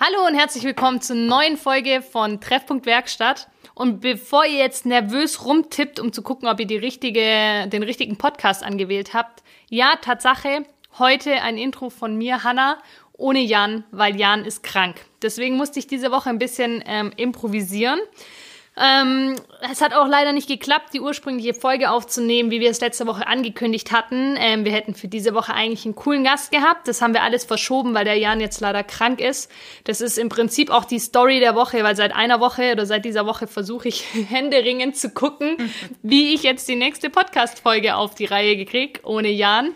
Hallo 0.00 0.24
und 0.28 0.36
herzlich 0.36 0.62
willkommen 0.62 1.00
zur 1.00 1.16
neuen 1.16 1.56
Folge 1.56 2.02
von 2.02 2.40
Treffpunkt 2.40 2.86
Werkstatt. 2.86 3.48
Und 3.74 4.00
bevor 4.00 4.44
ihr 4.44 4.58
jetzt 4.58 4.86
nervös 4.86 5.44
rumtippt, 5.44 5.98
um 5.98 6.12
zu 6.12 6.22
gucken, 6.22 6.46
ob 6.48 6.60
ihr 6.60 6.68
die 6.68 6.76
richtige, 6.76 7.66
den 7.66 7.82
richtigen 7.82 8.16
Podcast 8.16 8.62
angewählt 8.62 9.12
habt, 9.12 9.42
ja, 9.68 9.96
Tatsache, 10.00 10.64
heute 11.00 11.42
ein 11.42 11.58
Intro 11.58 11.90
von 11.90 12.16
mir, 12.16 12.44
Hanna, 12.44 12.78
ohne 13.14 13.40
Jan, 13.40 13.82
weil 13.90 14.14
Jan 14.14 14.44
ist 14.44 14.62
krank. 14.62 15.04
Deswegen 15.20 15.56
musste 15.56 15.80
ich 15.80 15.88
diese 15.88 16.12
Woche 16.12 16.30
ein 16.30 16.38
bisschen 16.38 16.80
ähm, 16.86 17.10
improvisieren. 17.16 17.98
Ähm, 18.80 19.34
es 19.72 19.80
hat 19.80 19.92
auch 19.92 20.06
leider 20.06 20.32
nicht 20.32 20.48
geklappt, 20.48 20.94
die 20.94 21.00
ursprüngliche 21.00 21.52
Folge 21.52 21.90
aufzunehmen, 21.90 22.50
wie 22.50 22.60
wir 22.60 22.70
es 22.70 22.80
letzte 22.80 23.06
Woche 23.06 23.26
angekündigt 23.26 23.90
hatten. 23.90 24.36
Ähm, 24.38 24.64
wir 24.64 24.72
hätten 24.72 24.94
für 24.94 25.08
diese 25.08 25.34
Woche 25.34 25.52
eigentlich 25.52 25.84
einen 25.84 25.96
coolen 25.96 26.22
Gast 26.22 26.52
gehabt. 26.52 26.86
Das 26.86 27.02
haben 27.02 27.12
wir 27.12 27.22
alles 27.22 27.44
verschoben, 27.44 27.92
weil 27.94 28.04
der 28.04 28.16
Jan 28.16 28.40
jetzt 28.40 28.60
leider 28.60 28.84
krank 28.84 29.20
ist. 29.20 29.50
Das 29.84 30.00
ist 30.00 30.16
im 30.16 30.28
Prinzip 30.28 30.70
auch 30.70 30.84
die 30.84 31.00
Story 31.00 31.40
der 31.40 31.56
Woche, 31.56 31.82
weil 31.82 31.96
seit 31.96 32.14
einer 32.14 32.38
Woche 32.38 32.72
oder 32.72 32.86
seit 32.86 33.04
dieser 33.04 33.26
Woche 33.26 33.48
versuche 33.48 33.88
ich 33.88 34.04
händeringend 34.28 34.96
zu 34.96 35.10
gucken, 35.10 35.56
wie 36.02 36.34
ich 36.34 36.44
jetzt 36.44 36.68
die 36.68 36.76
nächste 36.76 37.10
Podcast-Folge 37.10 37.96
auf 37.96 38.14
die 38.14 38.26
Reihe 38.26 38.56
gekriegt, 38.56 39.04
ohne 39.04 39.28
Jan. 39.28 39.74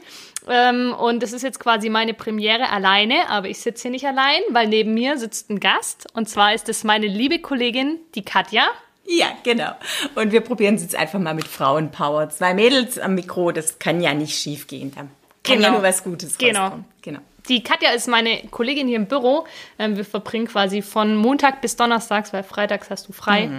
Ähm, 0.49 0.95
und 0.95 1.23
das 1.23 1.33
ist 1.33 1.43
jetzt 1.43 1.61
quasi 1.61 1.89
meine 1.89 2.15
Premiere 2.15 2.71
alleine, 2.71 3.29
aber 3.29 3.49
ich 3.49 3.59
sitze 3.59 3.83
hier 3.83 3.91
nicht 3.91 4.07
allein, 4.07 4.41
weil 4.51 4.69
neben 4.69 4.95
mir 4.95 5.19
sitzt 5.19 5.51
ein 5.51 5.61
Gast. 5.61 6.07
Und 6.15 6.29
zwar 6.29 6.55
ist 6.55 6.69
es 6.69 6.85
meine 6.85 7.07
liebe 7.07 7.41
Kollegin, 7.41 7.99
die 8.15 8.25
Katja. 8.25 8.65
Ja, 9.07 9.27
genau. 9.43 9.73
Und 10.15 10.33
wir 10.33 10.41
probieren 10.43 10.77
es 10.77 10.83
jetzt 10.83 10.95
einfach 10.95 11.19
mal 11.19 11.35
mit 11.35 11.47
Frauenpower. 11.49 12.29
Zwei 12.31 12.55
Mädels 12.55 12.99
am 12.99 13.15
Mikro, 13.15 13.51
das 13.53 13.79
kann 13.79 14.01
ja 14.01 14.15
nicht 14.15 14.39
schief 14.39 14.67
gehen. 14.69 14.93
Da 14.95 15.01
kann 15.03 15.57
Genau. 15.57 15.63
ja 15.63 15.71
nur 15.73 15.83
was 15.83 16.05
Gutes 16.05 16.39
Genau. 16.39 16.61
rauskommen. 16.61 16.85
Genau. 17.03 17.19
Die 17.49 17.65
Katja 17.65 17.91
ist 17.91 18.07
meine 18.07 18.41
Kollegin 18.53 18.87
hier 18.87 18.97
im 18.99 19.07
Büro. 19.07 19.45
Ähm, 19.77 19.97
wir 19.97 20.05
verbringen 20.05 20.47
quasi 20.47 20.81
von 20.81 21.17
Montag 21.17 21.61
bis 21.61 21.75
Donnerstags, 21.75 22.33
weil 22.33 22.45
freitags 22.45 22.89
hast 22.89 23.09
du 23.09 23.13
frei, 23.13 23.51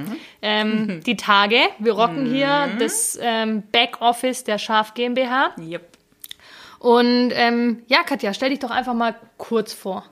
ähm, 0.41 1.01
die 1.05 1.17
Tage. 1.17 1.57
Wir 1.79 1.91
rocken 1.91 2.25
hier 2.33 2.69
das 2.79 3.19
ähm, 3.21 3.63
Backoffice 3.73 4.45
der 4.45 4.57
Schaf 4.57 4.93
GmbH. 4.93 5.53
Yep. 5.59 5.85
Und 6.79 7.31
ähm, 7.33 7.83
ja, 7.87 8.03
Katja, 8.03 8.33
stell 8.33 8.49
dich 8.51 8.59
doch 8.59 8.71
einfach 8.71 8.93
mal 8.93 9.15
kurz 9.37 9.73
vor. 9.73 10.05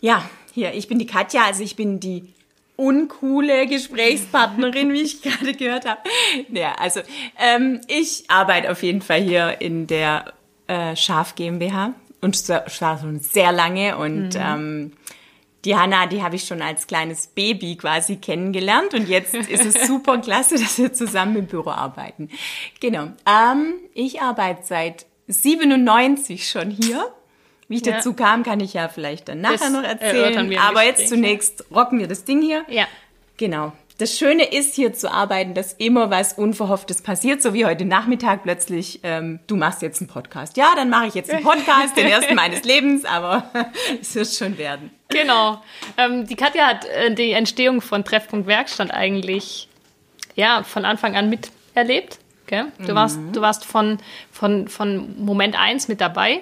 Ja, 0.00 0.28
hier, 0.54 0.72
ich 0.72 0.88
bin 0.88 0.98
die 0.98 1.06
Katja, 1.06 1.44
also 1.44 1.62
ich 1.62 1.76
bin 1.76 2.00
die 2.00 2.32
uncoole 2.80 3.66
Gesprächspartnerin, 3.66 4.92
wie 4.92 5.02
ich 5.02 5.22
gerade 5.22 5.52
gehört 5.54 5.86
habe. 5.86 6.00
Ja, 6.48 6.72
also 6.78 7.00
ähm, 7.38 7.80
ich 7.86 8.24
arbeite 8.28 8.70
auf 8.70 8.82
jeden 8.82 9.02
Fall 9.02 9.20
hier 9.20 9.60
in 9.60 9.86
der 9.86 10.32
äh, 10.66 10.96
Schaf 10.96 11.34
GmbH 11.34 11.92
und 12.22 12.36
zwar 12.36 12.68
schon 12.70 13.20
sehr 13.20 13.52
lange 13.52 13.98
und 13.98 14.30
ähm, 14.34 14.92
die 15.66 15.76
Hanna, 15.76 16.06
die 16.06 16.22
habe 16.22 16.36
ich 16.36 16.44
schon 16.44 16.62
als 16.62 16.86
kleines 16.86 17.26
Baby 17.26 17.76
quasi 17.76 18.16
kennengelernt 18.16 18.94
und 18.94 19.08
jetzt 19.08 19.34
ist 19.34 19.64
es 19.64 19.86
super 19.86 20.18
klasse, 20.18 20.54
dass 20.54 20.78
wir 20.78 20.92
zusammen 20.94 21.36
im 21.36 21.46
Büro 21.46 21.70
arbeiten. 21.70 22.30
Genau. 22.80 23.08
Ähm, 23.26 23.74
ich 23.92 24.22
arbeite 24.22 24.62
seit 24.64 25.04
97 25.26 26.48
schon 26.48 26.70
hier. 26.70 27.12
Wie 27.70 27.76
ich 27.76 27.86
Ja. 27.86 27.92
dazu 27.92 28.14
kam, 28.14 28.42
kann 28.42 28.58
ich 28.58 28.74
ja 28.74 28.88
vielleicht 28.88 29.28
dann 29.28 29.40
nachher 29.42 29.58
Das 29.58 29.70
noch 29.70 29.84
erzählen. 29.84 30.58
Aber 30.58 30.82
jetzt 30.82 31.08
zunächst 31.08 31.64
rocken 31.72 32.00
wir 32.00 32.08
das 32.08 32.24
Ding 32.24 32.42
hier. 32.42 32.64
Ja. 32.68 32.86
Genau. 33.36 33.72
Das 33.98 34.18
Schöne 34.18 34.44
ist 34.44 34.74
hier 34.74 34.92
zu 34.92 35.12
arbeiten, 35.12 35.54
dass 35.54 35.74
immer 35.74 36.10
was 36.10 36.32
Unverhofftes 36.32 37.00
passiert, 37.02 37.42
so 37.42 37.54
wie 37.54 37.64
heute 37.66 37.84
Nachmittag 37.84 38.42
plötzlich, 38.42 38.98
ähm, 39.04 39.38
du 39.46 39.54
machst 39.54 39.82
jetzt 39.82 40.00
einen 40.00 40.08
Podcast. 40.08 40.56
Ja, 40.56 40.72
dann 40.74 40.90
mache 40.90 41.06
ich 41.06 41.14
jetzt 41.14 41.30
einen 41.30 41.44
Podcast, 41.44 41.96
den 41.96 42.06
ersten 42.08 42.34
meines 42.44 42.64
Lebens, 42.64 43.04
aber 43.04 43.44
es 44.00 44.16
wird 44.16 44.26
schon 44.26 44.58
werden. 44.58 44.90
Genau. 45.08 45.62
Ähm, 45.96 46.26
die 46.26 46.34
Katja 46.34 46.66
hat 46.66 46.86
äh, 46.86 47.14
die 47.14 47.30
Entstehung 47.30 47.80
von 47.80 48.04
Treffpunkt 48.04 48.48
Werkstatt 48.48 48.90
eigentlich 48.92 49.68
ja 50.34 50.64
von 50.64 50.84
Anfang 50.84 51.14
an 51.14 51.30
miterlebt. 51.30 52.18
Gell? 52.46 52.66
Du 52.84 52.96
warst, 52.96 53.20
du 53.32 53.40
warst 53.40 53.64
von, 53.64 53.98
von, 54.32 54.66
von 54.66 55.24
Moment 55.24 55.56
eins 55.56 55.86
mit 55.86 56.00
dabei. 56.00 56.40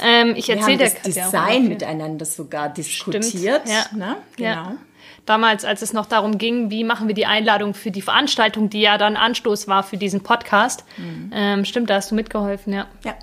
Ähm, 0.00 0.34
ich 0.36 0.48
Wir 0.48 0.54
haben 0.54 0.60
erzähle 0.60 0.78
der 0.78 0.90
das 0.90 1.02
Design 1.02 1.68
miteinander 1.68 2.24
sogar 2.24 2.68
diskutiert. 2.68 3.68
ja. 3.68 3.84
Ne? 3.96 4.16
Genau. 4.36 4.48
Ja. 4.48 4.76
Damals, 5.24 5.64
als 5.64 5.82
es 5.82 5.92
noch 5.92 6.06
darum 6.06 6.36
ging, 6.36 6.70
wie 6.70 6.82
machen 6.82 7.06
wir 7.06 7.14
die 7.14 7.26
Einladung 7.26 7.74
für 7.74 7.92
die 7.92 8.02
Veranstaltung, 8.02 8.70
die 8.70 8.80
ja 8.80 8.98
dann 8.98 9.16
Anstoß 9.16 9.68
war 9.68 9.84
für 9.84 9.96
diesen 9.96 10.22
Podcast. 10.22 10.84
Ähm, 11.32 11.64
stimmt, 11.64 11.90
da 11.90 11.94
hast 11.96 12.10
du 12.10 12.16
mitgeholfen, 12.16 12.72
ja. 12.72 12.86
Ja. 13.04 13.14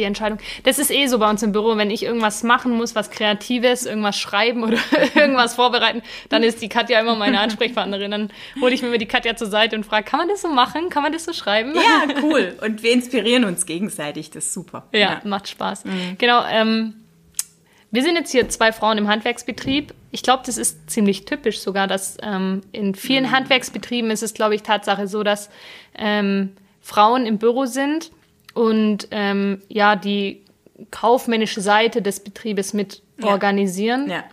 Die 0.00 0.04
Entscheidung. 0.04 0.38
Das 0.64 0.78
ist 0.78 0.90
eh 0.90 1.08
so 1.08 1.18
bei 1.18 1.28
uns 1.28 1.42
im 1.42 1.52
Büro, 1.52 1.76
wenn 1.76 1.90
ich 1.90 2.04
irgendwas 2.04 2.42
machen 2.42 2.72
muss, 2.72 2.94
was 2.94 3.10
Kreatives, 3.10 3.84
irgendwas 3.84 4.18
schreiben 4.18 4.64
oder 4.64 4.78
irgendwas 5.14 5.56
vorbereiten, 5.56 6.00
dann 6.30 6.42
ist 6.42 6.62
die 6.62 6.70
Katja 6.70 6.98
immer 7.00 7.16
meine 7.16 7.38
Ansprechpartnerin. 7.40 8.10
Dann 8.10 8.30
hole 8.62 8.72
ich 8.72 8.80
mir 8.80 8.96
die 8.96 9.04
Katja 9.04 9.36
zur 9.36 9.48
Seite 9.48 9.76
und 9.76 9.84
frage, 9.84 10.04
kann 10.04 10.20
man 10.20 10.28
das 10.28 10.40
so 10.40 10.48
machen? 10.48 10.88
Kann 10.88 11.02
man 11.02 11.12
das 11.12 11.26
so 11.26 11.34
schreiben? 11.34 11.74
ja, 11.74 12.14
cool. 12.22 12.56
Und 12.62 12.82
wir 12.82 12.92
inspirieren 12.92 13.44
uns 13.44 13.66
gegenseitig, 13.66 14.30
das 14.30 14.46
ist 14.46 14.54
super. 14.54 14.86
Ja, 14.94 15.20
macht 15.24 15.48
Spaß. 15.48 15.84
Genau. 16.16 16.42
Ähm, 16.50 16.94
wir 17.90 18.02
sind 18.02 18.14
jetzt 18.14 18.32
hier 18.32 18.48
zwei 18.48 18.72
Frauen 18.72 18.96
im 18.96 19.06
Handwerksbetrieb. 19.06 19.92
Ich 20.12 20.22
glaube, 20.22 20.44
das 20.46 20.56
ist 20.56 20.88
ziemlich 20.88 21.26
typisch 21.26 21.60
sogar, 21.60 21.86
dass 21.86 22.16
ähm, 22.22 22.62
in 22.72 22.94
vielen 22.94 23.32
Handwerksbetrieben 23.32 24.10
ist 24.10 24.22
es, 24.22 24.32
glaube 24.32 24.54
ich, 24.54 24.62
Tatsache 24.62 25.08
so, 25.08 25.22
dass 25.22 25.50
ähm, 25.94 26.56
Frauen 26.80 27.26
im 27.26 27.36
Büro 27.36 27.66
sind 27.66 28.12
und 28.54 29.08
ähm, 29.10 29.62
ja 29.68 29.96
die 29.96 30.44
kaufmännische 30.90 31.60
Seite 31.60 32.02
des 32.02 32.20
Betriebes 32.20 32.72
mit 32.72 33.02
Ja. 33.18 33.28
organisieren. 33.28 34.08
Ja. 34.10 34.24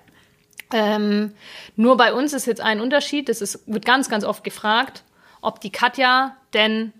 Ähm, 0.74 1.34
nur 1.76 1.96
bei 1.98 2.14
uns 2.14 2.34
ist 2.34 2.46
jetzt 2.46 2.62
ein 2.62 2.82
Unterschied, 2.82 3.30
das 3.30 3.42
ist, 3.42 3.68
wird 3.68 3.86
ganz, 3.86 4.10
ganz 4.10 4.24
oft 4.26 4.44
gefragt, 4.44 5.04
ob 5.42 5.62
die 5.62 5.72
Katja 5.72 6.36
denn 6.54 6.92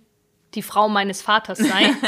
die 0.58 0.64
Frau 0.64 0.90
meines 0.90 1.22
Vaters 1.22 1.60
sei. 1.60 1.94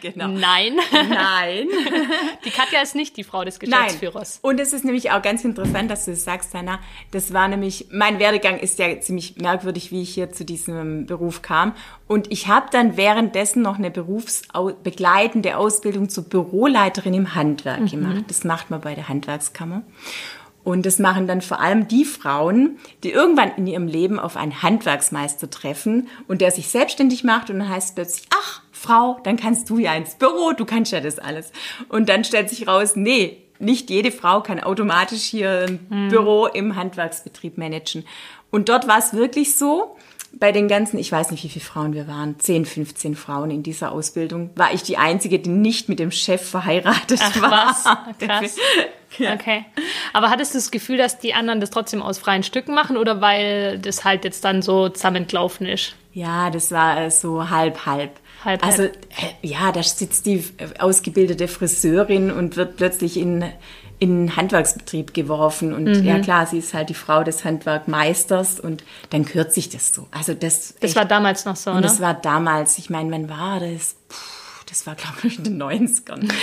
Genau. 0.00 0.28
Nein. 0.28 0.76
Nein. 0.92 1.66
Die 2.44 2.50
Katja 2.50 2.82
ist 2.82 2.94
nicht 2.94 3.16
die 3.16 3.24
Frau 3.24 3.44
des 3.44 3.58
Nein. 3.60 3.70
Geschäftsführers. 3.70 4.38
Und 4.42 4.60
es 4.60 4.72
ist 4.72 4.84
nämlich 4.84 5.10
auch 5.10 5.22
ganz 5.22 5.44
interessant, 5.44 5.90
dass 5.90 6.04
du 6.04 6.12
das 6.12 6.22
sagst, 6.22 6.54
Hanna. 6.54 6.78
Das 7.10 7.32
war 7.32 7.48
nämlich, 7.48 7.86
mein 7.90 8.20
Werdegang 8.20 8.58
ist 8.58 8.78
ja 8.78 9.00
ziemlich 9.00 9.36
merkwürdig, 9.38 9.90
wie 9.90 10.02
ich 10.02 10.10
hier 10.10 10.30
zu 10.30 10.44
diesem 10.44 11.06
Beruf 11.06 11.42
kam. 11.42 11.74
Und 12.06 12.30
ich 12.30 12.46
habe 12.46 12.66
dann 12.70 12.96
währenddessen 12.96 13.62
noch 13.62 13.78
eine 13.78 13.90
berufsbegleitende 13.90 15.56
Ausbildung 15.56 16.08
zur 16.08 16.24
Büroleiterin 16.24 17.14
im 17.14 17.34
Handwerk 17.34 17.90
gemacht. 17.90 18.24
Das 18.28 18.44
macht 18.44 18.70
man 18.70 18.80
bei 18.80 18.94
der 18.94 19.08
Handwerkskammer. 19.08 19.82
Und 20.68 20.84
das 20.84 20.98
machen 20.98 21.26
dann 21.26 21.40
vor 21.40 21.60
allem 21.60 21.88
die 21.88 22.04
Frauen, 22.04 22.76
die 23.02 23.10
irgendwann 23.10 23.52
in 23.56 23.66
ihrem 23.66 23.86
Leben 23.86 24.20
auf 24.20 24.36
einen 24.36 24.60
Handwerksmeister 24.60 25.48
treffen 25.48 26.08
und 26.26 26.42
der 26.42 26.50
sich 26.50 26.68
selbstständig 26.68 27.24
macht 27.24 27.48
und 27.48 27.60
dann 27.60 27.70
heißt 27.70 27.88
es 27.88 27.94
plötzlich, 27.94 28.28
ach, 28.38 28.60
Frau, 28.70 29.18
dann 29.24 29.38
kannst 29.38 29.70
du 29.70 29.78
ja 29.78 29.94
ins 29.94 30.16
Büro, 30.16 30.52
du 30.52 30.66
kannst 30.66 30.92
ja 30.92 31.00
das 31.00 31.18
alles. 31.18 31.52
Und 31.88 32.10
dann 32.10 32.22
stellt 32.22 32.50
sich 32.50 32.68
raus, 32.68 32.96
nee, 32.96 33.38
nicht 33.58 33.88
jede 33.88 34.12
Frau 34.12 34.42
kann 34.42 34.60
automatisch 34.60 35.22
hier 35.22 35.64
ein 35.90 36.10
Büro 36.10 36.44
im 36.44 36.76
Handwerksbetrieb 36.76 37.56
managen. 37.56 38.04
Und 38.50 38.68
dort 38.68 38.86
war 38.86 38.98
es 38.98 39.14
wirklich 39.14 39.56
so, 39.56 39.96
bei 40.32 40.52
den 40.52 40.68
ganzen, 40.68 40.98
ich 40.98 41.10
weiß 41.10 41.30
nicht, 41.30 41.42
wie 41.44 41.48
viele 41.48 41.64
Frauen 41.64 41.94
wir 41.94 42.06
waren, 42.06 42.38
10, 42.38 42.66
15 42.66 43.14
Frauen 43.14 43.50
in 43.50 43.62
dieser 43.62 43.92
Ausbildung, 43.92 44.50
war 44.54 44.72
ich 44.72 44.82
die 44.82 44.98
Einzige, 44.98 45.38
die 45.38 45.50
nicht 45.50 45.88
mit 45.88 45.98
dem 45.98 46.10
Chef 46.10 46.48
verheiratet 46.48 47.20
Ach, 47.22 47.42
war. 47.42 47.50
was? 47.50 47.84
Krass. 48.18 48.56
Okay. 49.18 49.64
Aber 50.12 50.30
hattest 50.30 50.54
du 50.54 50.58
das 50.58 50.70
Gefühl, 50.70 50.98
dass 50.98 51.18
die 51.18 51.34
anderen 51.34 51.60
das 51.60 51.70
trotzdem 51.70 52.02
aus 52.02 52.18
freien 52.18 52.42
Stücken 52.42 52.74
machen 52.74 52.96
oder 52.96 53.20
weil 53.20 53.78
das 53.78 54.04
halt 54.04 54.24
jetzt 54.24 54.44
dann 54.44 54.62
so 54.62 54.88
zusammengelaufen 54.88 55.66
ist? 55.66 55.94
Ja, 56.12 56.50
das 56.50 56.70
war 56.72 57.00
äh, 57.00 57.10
so 57.10 57.48
halb, 57.48 57.86
halb. 57.86 58.12
Halb, 58.44 58.64
also, 58.64 58.84
halb. 58.84 58.96
äh, 59.42 59.46
ja, 59.46 59.72
da 59.72 59.82
sitzt 59.82 60.26
die 60.26 60.44
äh, 60.58 60.78
ausgebildete 60.78 61.48
Friseurin 61.48 62.30
und 62.30 62.56
wird 62.56 62.76
plötzlich 62.76 63.16
in, 63.16 63.44
in 64.00 64.10
einen 64.10 64.36
Handwerksbetrieb 64.36 65.12
geworfen. 65.14 65.72
Und 65.72 65.84
Mhm. 65.84 66.04
ja, 66.04 66.18
klar, 66.20 66.46
sie 66.46 66.58
ist 66.58 66.72
halt 66.74 66.88
die 66.88 66.94
Frau 66.94 67.24
des 67.24 67.44
Handwerkmeisters 67.44 68.60
und 68.60 68.84
dann 69.10 69.24
gehört 69.24 69.52
sich 69.52 69.68
das 69.70 69.94
so. 69.94 70.06
Also, 70.10 70.34
das, 70.34 70.74
Das 70.80 70.90
echt- 70.90 70.96
war 70.96 71.04
damals 71.04 71.44
noch 71.44 71.56
so, 71.56 71.70
und 71.70 71.76
ne? 71.76 71.82
das 71.82 72.00
war 72.00 72.14
damals, 72.14 72.78
ich 72.78 72.90
meine, 72.90 73.10
wann 73.10 73.28
war 73.28 73.60
das? 73.60 73.96
Puh, 74.08 74.14
das 74.68 74.86
war, 74.86 74.94
glaube 74.94 75.16
ich, 75.24 75.38
in 75.38 75.44
den 75.44 75.62
90ern. 75.62 76.28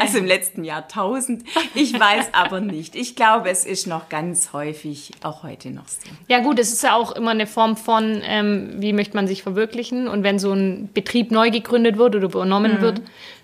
Also 0.00 0.18
im 0.18 0.26
letzten 0.26 0.64
Jahrtausend. 0.64 1.44
Ich 1.74 1.98
weiß 1.98 2.28
aber 2.32 2.60
nicht. 2.60 2.94
Ich 2.96 3.16
glaube, 3.16 3.48
es 3.50 3.64
ist 3.64 3.86
noch 3.86 4.08
ganz 4.08 4.52
häufig, 4.52 5.12
auch 5.22 5.42
heute 5.42 5.70
noch 5.70 5.88
so. 5.88 6.08
Ja 6.28 6.40
gut, 6.40 6.58
es 6.58 6.72
ist 6.72 6.82
ja 6.82 6.94
auch 6.94 7.12
immer 7.12 7.30
eine 7.30 7.46
Form 7.46 7.76
von, 7.76 8.20
ähm, 8.24 8.74
wie 8.78 8.92
möchte 8.92 9.16
man 9.16 9.26
sich 9.26 9.42
verwirklichen. 9.42 10.08
Und 10.08 10.24
wenn 10.24 10.38
so 10.38 10.52
ein 10.52 10.90
Betrieb 10.92 11.30
neu 11.30 11.50
gegründet 11.50 11.96
wird 11.96 12.16
oder 12.16 12.24
übernommen 12.24 12.76
Mhm. 12.78 12.80
wird, 12.80 13.00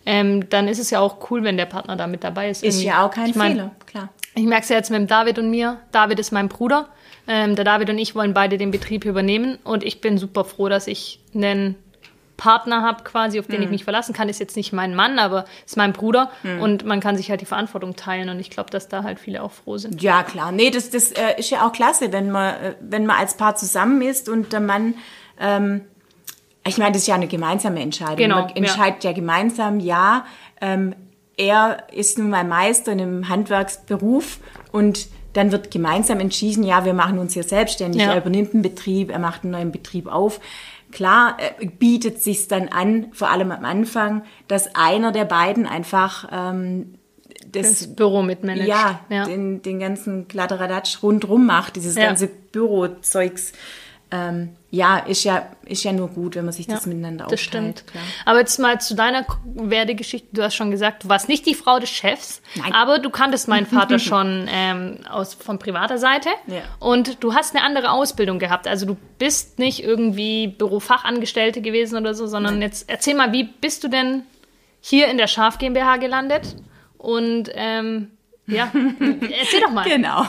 ähm, 0.06 0.48
dann 0.50 0.68
ist 0.68 0.78
es 0.78 0.90
ja 0.90 1.00
auch 1.00 1.30
cool, 1.30 1.44
wenn 1.44 1.56
der 1.56 1.66
Partner 1.66 1.96
da 1.96 2.06
mit 2.06 2.24
dabei 2.24 2.50
ist. 2.50 2.62
Ist 2.62 2.76
irgendwie. 2.76 2.86
ja 2.88 3.06
auch 3.06 3.10
kein 3.10 3.30
ich 3.30 3.36
mein, 3.36 3.52
Fehler, 3.52 3.70
klar. 3.86 4.08
Ich 4.34 4.44
merke 4.44 4.64
es 4.64 4.68
ja 4.68 4.76
jetzt 4.76 4.90
mit 4.90 4.98
dem 4.98 5.06
David 5.06 5.38
und 5.38 5.50
mir. 5.50 5.78
David 5.92 6.18
ist 6.18 6.32
mein 6.32 6.48
Bruder. 6.48 6.88
Ähm, 7.26 7.56
der 7.56 7.64
David 7.64 7.88
und 7.88 7.98
ich 7.98 8.14
wollen 8.14 8.34
beide 8.34 8.58
den 8.58 8.70
Betrieb 8.70 9.04
übernehmen. 9.04 9.58
Und 9.64 9.82
ich 9.82 10.00
bin 10.00 10.18
super 10.18 10.44
froh, 10.44 10.68
dass 10.68 10.86
ich 10.86 11.20
einen 11.34 11.76
Partner 12.36 12.82
habe 12.82 13.04
quasi, 13.04 13.38
auf 13.38 13.46
den 13.46 13.62
ich 13.62 13.70
mich 13.70 13.84
verlassen 13.84 14.12
kann, 14.12 14.28
ist 14.28 14.40
jetzt 14.40 14.56
nicht 14.56 14.72
mein 14.72 14.94
Mann, 14.94 15.18
aber 15.18 15.44
ist 15.64 15.76
mein 15.76 15.92
Bruder 15.92 16.30
und 16.60 16.84
man 16.84 17.00
kann 17.00 17.16
sich 17.16 17.30
halt 17.30 17.40
die 17.40 17.46
Verantwortung 17.46 17.94
teilen 17.94 18.28
und 18.28 18.40
ich 18.40 18.50
glaube, 18.50 18.70
dass 18.70 18.88
da 18.88 19.04
halt 19.04 19.20
viele 19.20 19.42
auch 19.42 19.52
froh 19.52 19.78
sind. 19.78 20.02
Ja, 20.02 20.22
klar. 20.24 20.50
Nee, 20.50 20.70
das, 20.70 20.90
das 20.90 21.12
äh, 21.12 21.38
ist 21.38 21.50
ja 21.50 21.66
auch 21.66 21.72
klasse, 21.72 22.12
wenn 22.12 22.30
man, 22.30 22.54
äh, 22.54 22.74
wenn 22.80 23.06
man 23.06 23.18
als 23.18 23.36
Paar 23.36 23.54
zusammen 23.54 24.02
ist 24.02 24.28
und 24.28 24.52
der 24.52 24.60
Mann, 24.60 24.94
ähm, 25.38 25.82
ich 26.66 26.78
meine, 26.78 26.92
das 26.92 27.02
ist 27.02 27.08
ja 27.08 27.14
eine 27.14 27.26
gemeinsame 27.26 27.80
Entscheidung. 27.80 28.16
Genau, 28.16 28.42
Man 28.42 28.56
entscheidet 28.56 29.04
ja, 29.04 29.12
gemeinsam, 29.12 29.80
ja, 29.80 30.24
ähm, 30.60 30.94
er 31.36 31.78
ist 31.92 32.18
nun 32.18 32.30
mal 32.30 32.44
Meister 32.44 32.92
in 32.92 33.00
einem 33.00 33.28
Handwerksberuf 33.28 34.38
und 34.72 35.08
dann 35.32 35.50
wird 35.50 35.70
gemeinsam 35.72 36.20
entschieden, 36.20 36.62
ja, 36.62 36.84
wir 36.84 36.94
machen 36.94 37.18
uns 37.18 37.34
hier 37.34 37.42
selbstständig, 37.42 38.02
Ja. 38.02 38.12
er 38.12 38.18
übernimmt 38.18 38.54
einen 38.54 38.62
Betrieb, 38.62 39.10
er 39.10 39.18
macht 39.18 39.42
einen 39.42 39.50
neuen 39.50 39.72
Betrieb 39.72 40.06
auf. 40.06 40.40
Klar 40.92 41.36
äh, 41.58 41.66
bietet 41.66 42.22
sich 42.22 42.46
dann 42.46 42.68
an, 42.68 43.06
vor 43.12 43.30
allem 43.30 43.50
am 43.50 43.64
Anfang, 43.64 44.22
dass 44.46 44.76
einer 44.76 45.10
der 45.10 45.24
beiden 45.24 45.66
einfach 45.66 46.28
ähm, 46.32 46.94
das, 47.50 47.80
Das 47.80 47.96
Büro 47.96 48.22
mitmanagt. 48.22 48.68
ja, 48.68 49.00
ja. 49.08 49.24
Den, 49.24 49.60
den 49.60 49.80
ganzen 49.80 50.28
Kladderadatsch 50.28 51.02
rundrum 51.02 51.46
macht, 51.46 51.74
dieses 51.74 51.96
Ja. 51.96 52.06
ganze 52.06 52.28
Bürozeugs. 52.28 53.52
Ähm, 54.12 54.50
ja, 54.74 54.98
ist 54.98 55.22
ja, 55.24 55.46
ist 55.64 55.84
ja 55.84 55.92
nur 55.92 56.08
gut, 56.08 56.34
wenn 56.34 56.44
man 56.44 56.52
sich 56.52 56.66
das 56.66 56.84
Ja, 56.84 56.88
miteinander 56.88 57.24
Das 57.24 57.34
aufteilt. 57.40 57.40
stimmt. 57.80 57.86
Klar. 57.86 58.02
Aber 58.26 58.40
jetzt 58.40 58.58
mal 58.58 58.80
zu 58.80 58.94
deiner 58.94 59.24
Werdegeschichte. 59.44 60.28
Du 60.32 60.42
hast 60.42 60.54
schon 60.56 60.70
gesagt, 60.70 61.04
du 61.04 61.08
warst 61.08 61.28
nicht 61.28 61.46
die 61.46 61.54
Frau 61.54 61.78
des 61.78 61.90
Chefs, 61.90 62.42
Nein. 62.56 62.72
aber 62.72 62.98
du 62.98 63.08
kanntest 63.10 63.46
meinen 63.46 63.66
Vater 63.66 63.98
schon 64.00 64.48
ähm, 64.50 64.98
aus, 65.08 65.34
von 65.34 65.58
privater 65.58 65.98
Seite. 65.98 66.28
Ja. 66.48 66.62
Und 66.80 67.22
du 67.22 67.34
hast 67.34 67.54
eine 67.54 67.64
andere 67.64 67.90
Ausbildung 67.92 68.38
gehabt. 68.38 68.66
Also 68.66 68.84
du 68.84 68.96
bist 69.18 69.58
nicht 69.60 69.82
irgendwie 69.84 70.48
Bürofachangestellte 70.48 71.60
gewesen 71.62 71.96
oder 71.96 72.14
so, 72.14 72.26
sondern 72.26 72.60
jetzt 72.60 72.88
erzähl 72.90 73.14
mal, 73.14 73.32
wie 73.32 73.44
bist 73.44 73.84
du 73.84 73.88
denn 73.88 74.22
hier 74.80 75.06
in 75.08 75.18
der 75.18 75.28
Schaf 75.28 75.58
GmbH 75.58 75.98
gelandet? 75.98 76.56
Und 76.98 77.50
ähm, 77.54 78.10
ja, 78.46 78.70
erzähl 78.72 79.60
doch 79.60 79.70
mal. 79.70 79.88
Genau. 79.88 80.24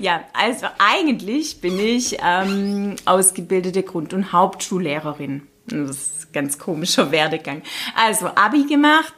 Ja, 0.00 0.24
also 0.32 0.66
eigentlich 0.78 1.60
bin 1.60 1.78
ich 1.78 2.16
ähm, 2.24 2.96
ausgebildete 3.04 3.82
Grund- 3.82 4.14
und 4.14 4.32
Hauptschullehrerin. 4.32 5.46
Das 5.66 5.90
ist 5.90 6.26
ein 6.28 6.32
ganz 6.32 6.58
komischer 6.58 7.10
Werdegang. 7.10 7.62
Also 7.94 8.26
Abi 8.26 8.64
gemacht, 8.64 9.14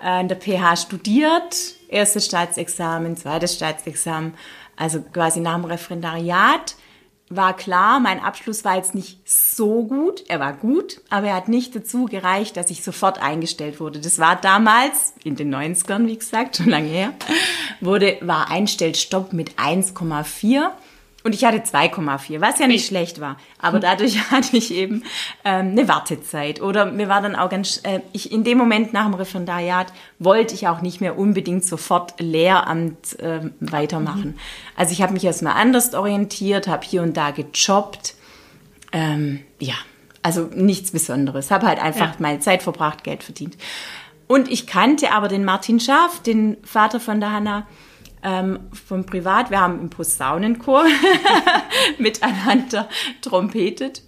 äh, 0.00 0.06
an 0.06 0.28
der 0.28 0.36
PH 0.36 0.76
studiert, 0.76 1.56
erstes 1.88 2.26
Staatsexamen, 2.26 3.16
zweites 3.16 3.54
Staatsexamen, 3.54 4.34
also 4.76 5.02
quasi 5.02 5.40
nach 5.40 5.56
dem 5.56 5.64
Referendariat. 5.64 6.76
War 7.30 7.56
klar, 7.56 8.00
mein 8.00 8.20
Abschluss 8.20 8.64
war 8.64 8.76
jetzt 8.76 8.94
nicht 8.94 9.18
so 9.28 9.84
gut. 9.84 10.24
Er 10.28 10.40
war 10.40 10.52
gut, 10.52 11.00
aber 11.08 11.28
er 11.28 11.36
hat 11.36 11.48
nicht 11.48 11.74
dazu 11.74 12.04
gereicht, 12.04 12.56
dass 12.56 12.70
ich 12.70 12.84
sofort 12.84 13.20
eingestellt 13.22 13.80
wurde. 13.80 13.98
Das 13.98 14.18
war 14.18 14.36
damals, 14.36 15.14
in 15.24 15.34
den 15.34 15.54
90ern, 15.54 16.06
wie 16.06 16.18
gesagt, 16.18 16.56
schon 16.58 16.68
lange 16.68 16.88
her, 16.88 17.14
wurde, 17.80 18.18
war 18.20 18.50
Einstellstopp 18.50 19.32
mit 19.32 19.54
1,4 19.54 20.70
und 21.24 21.34
ich 21.34 21.44
hatte 21.44 21.56
2,4, 21.58 22.40
was 22.42 22.58
ja 22.58 22.66
nicht 22.66 22.86
schlecht 22.86 23.18
war. 23.20 23.38
Aber 23.58 23.80
dadurch 23.80 24.18
hatte 24.30 24.56
ich 24.56 24.72
eben 24.72 25.02
ähm, 25.44 25.70
eine 25.70 25.88
Wartezeit. 25.88 26.60
Oder 26.60 26.84
mir 26.84 27.08
war 27.08 27.22
dann 27.22 27.34
auch 27.34 27.48
ganz, 27.48 27.80
äh, 27.82 28.00
ich 28.12 28.30
in 28.30 28.44
dem 28.44 28.58
Moment 28.58 28.92
nach 28.92 29.04
dem 29.06 29.14
Referendariat 29.14 29.86
wollte 30.18 30.54
ich 30.54 30.68
auch 30.68 30.82
nicht 30.82 31.00
mehr 31.00 31.18
unbedingt 31.18 31.64
sofort 31.64 32.20
Lehramt 32.20 33.16
ähm, 33.20 33.54
weitermachen. 33.60 34.38
Also 34.76 34.92
ich 34.92 35.00
habe 35.00 35.14
mich 35.14 35.24
erstmal 35.24 35.54
anders 35.54 35.94
orientiert, 35.94 36.68
habe 36.68 36.84
hier 36.86 37.02
und 37.02 37.16
da 37.16 37.30
gejobbt. 37.30 38.14
Ähm, 38.92 39.40
ja, 39.58 39.74
also 40.22 40.50
nichts 40.54 40.90
Besonderes. 40.92 41.50
Habe 41.50 41.66
halt 41.66 41.80
einfach 41.82 42.08
Ja. 42.08 42.16
meine 42.18 42.40
Zeit 42.40 42.62
verbracht, 42.62 43.02
Geld 43.02 43.22
verdient. 43.22 43.56
Und 44.26 44.50
ich 44.50 44.66
kannte 44.66 45.10
aber 45.12 45.28
den 45.28 45.44
Martin 45.44 45.80
Schaaf, 45.80 46.20
den 46.22 46.58
Vater 46.64 47.00
von 47.00 47.20
der 47.20 47.32
Hanna, 47.32 47.66
ähm, 48.24 48.60
vom 48.72 49.06
Privat. 49.06 49.50
Wir 49.50 49.60
haben 49.60 49.80
im 49.80 49.90
Posaunenchor 49.90 50.84
miteinander 51.98 52.88
trompetet. 53.20 54.02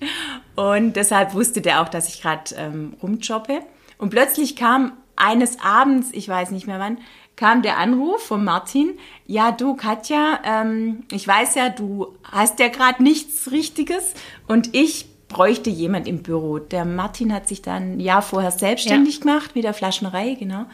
Und 0.56 0.96
deshalb 0.96 1.34
wusste 1.34 1.60
der 1.60 1.82
auch, 1.82 1.88
dass 1.88 2.08
ich 2.08 2.22
gerade 2.22 2.54
ähm, 2.56 2.94
rumjobbe. 3.02 3.60
Und 3.98 4.10
plötzlich 4.10 4.56
kam 4.56 4.92
eines 5.14 5.60
Abends, 5.60 6.08
ich 6.12 6.28
weiß 6.28 6.50
nicht 6.50 6.66
mehr 6.66 6.80
wann, 6.80 6.98
kam 7.36 7.62
der 7.62 7.76
Anruf 7.76 8.26
von 8.26 8.42
Martin. 8.42 8.98
Ja, 9.26 9.52
du, 9.52 9.74
Katja, 9.74 10.40
ähm, 10.44 11.04
ich 11.12 11.28
weiß 11.28 11.54
ja, 11.54 11.68
du 11.68 12.16
hast 12.24 12.58
ja 12.58 12.68
gerade 12.68 13.02
nichts 13.02 13.50
Richtiges 13.50 14.14
und 14.46 14.74
ich 14.74 15.06
bräuchte 15.28 15.70
jemand 15.70 16.08
im 16.08 16.22
Büro. 16.22 16.58
Der 16.58 16.84
Martin 16.84 17.32
hat 17.32 17.48
sich 17.48 17.60
dann 17.60 17.96
ein 17.96 18.00
Jahr 18.00 18.22
vorher 18.22 18.50
selbstständig 18.50 19.20
gemacht 19.20 19.54
mit 19.54 19.64
der 19.64 19.74
Flaschnerei, 19.74 20.34
genau. 20.34 20.66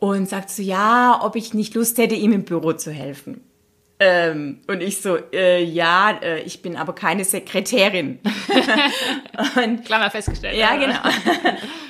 Und 0.00 0.28
sagt 0.28 0.50
so, 0.50 0.62
ja, 0.62 1.20
ob 1.22 1.36
ich 1.36 1.54
nicht 1.54 1.74
Lust 1.74 1.98
hätte, 1.98 2.14
ihm 2.14 2.32
im 2.32 2.44
Büro 2.44 2.72
zu 2.72 2.90
helfen. 2.90 3.42
Ähm, 4.02 4.60
und 4.66 4.80
ich 4.80 5.02
so, 5.02 5.18
äh, 5.30 5.62
ja, 5.62 6.12
äh, 6.22 6.40
ich 6.40 6.62
bin 6.62 6.74
aber 6.76 6.94
keine 6.94 7.22
Sekretärin. 7.24 8.18
und 9.62 9.84
Klammer 9.84 10.10
festgestellt. 10.10 10.56
ja, 10.56 10.74
genau. 10.76 11.00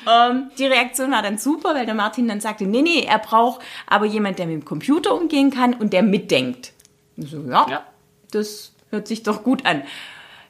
ähm, 0.31 0.51
die 0.59 0.67
Reaktion 0.67 1.13
war 1.13 1.23
dann 1.23 1.39
super, 1.39 1.73
weil 1.73 1.87
der 1.87 1.95
Martin 1.95 2.27
dann 2.27 2.41
sagte, 2.41 2.65
nee, 2.67 2.83
nee, 2.83 3.05
er 3.09 3.21
braucht 3.21 3.61
aber 3.87 4.07
jemand, 4.07 4.41
der 4.41 4.47
mit 4.47 4.57
dem 4.57 4.65
Computer 4.65 5.15
umgehen 5.15 5.53
kann 5.53 5.73
und 5.75 5.93
der 5.93 6.03
mitdenkt. 6.03 6.73
Ich 7.17 7.31
so, 7.31 7.45
ja, 7.49 7.67
Ja. 7.71 7.87
das 8.33 8.73
hört 8.91 9.07
sich 9.07 9.23
doch 9.23 9.45
gut 9.45 9.65
an. 9.65 9.85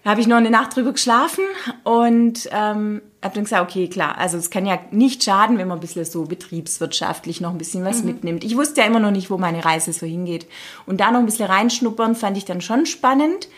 Da 0.02 0.10
habe 0.10 0.20
ich 0.22 0.26
noch 0.26 0.38
eine 0.38 0.50
Nacht 0.50 0.74
drüber 0.74 0.92
geschlafen 0.92 1.44
und 1.84 2.48
ähm, 2.52 3.02
habe 3.22 3.34
dann 3.34 3.44
gesagt, 3.44 3.70
okay, 3.70 3.86
klar, 3.88 4.16
also 4.16 4.38
es 4.38 4.48
kann 4.48 4.64
ja 4.64 4.78
nicht 4.90 5.22
schaden, 5.22 5.58
wenn 5.58 5.68
man 5.68 5.76
ein 5.76 5.82
bisschen 5.82 6.06
so 6.06 6.24
betriebswirtschaftlich 6.24 7.42
noch 7.42 7.50
ein 7.50 7.58
bisschen 7.58 7.84
was 7.84 8.02
mitnimmt. 8.02 8.42
Ich 8.42 8.56
wusste 8.56 8.80
ja 8.80 8.86
immer 8.86 9.00
noch 9.00 9.10
nicht, 9.10 9.30
wo 9.30 9.36
meine 9.36 9.62
Reise 9.62 9.92
so 9.92 10.06
hingeht. 10.06 10.46
Und 10.86 11.00
da 11.00 11.10
noch 11.10 11.20
ein 11.20 11.26
bisschen 11.26 11.46
reinschnuppern, 11.46 12.14
fand 12.14 12.38
ich 12.38 12.46
dann 12.46 12.62
schon 12.62 12.86
spannend. 12.86 13.48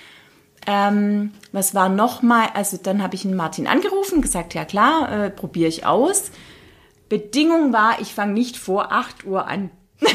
Ähm, 0.67 1.33
was 1.53 1.77
war 1.77 1.89
noch 1.89 2.23
mal? 2.23 2.49
Also 2.55 2.77
dann 2.77 3.03
habe 3.03 3.15
ich 3.15 3.25
einen 3.25 3.37
Martin 3.37 3.69
angerufen, 3.69 4.21
gesagt, 4.21 4.55
ja 4.55 4.65
klar, 4.65 5.27
äh, 5.27 5.31
probiere 5.31 5.69
ich 5.69 5.87
aus. 5.87 6.33
Bedingung 7.09 7.73
war, 7.73 8.01
ich 8.01 8.15
fange 8.15 8.33
nicht 8.33 8.57
vor 8.57 8.91
8 8.91 9.25
Uhr 9.27 9.47
an. 9.47 9.71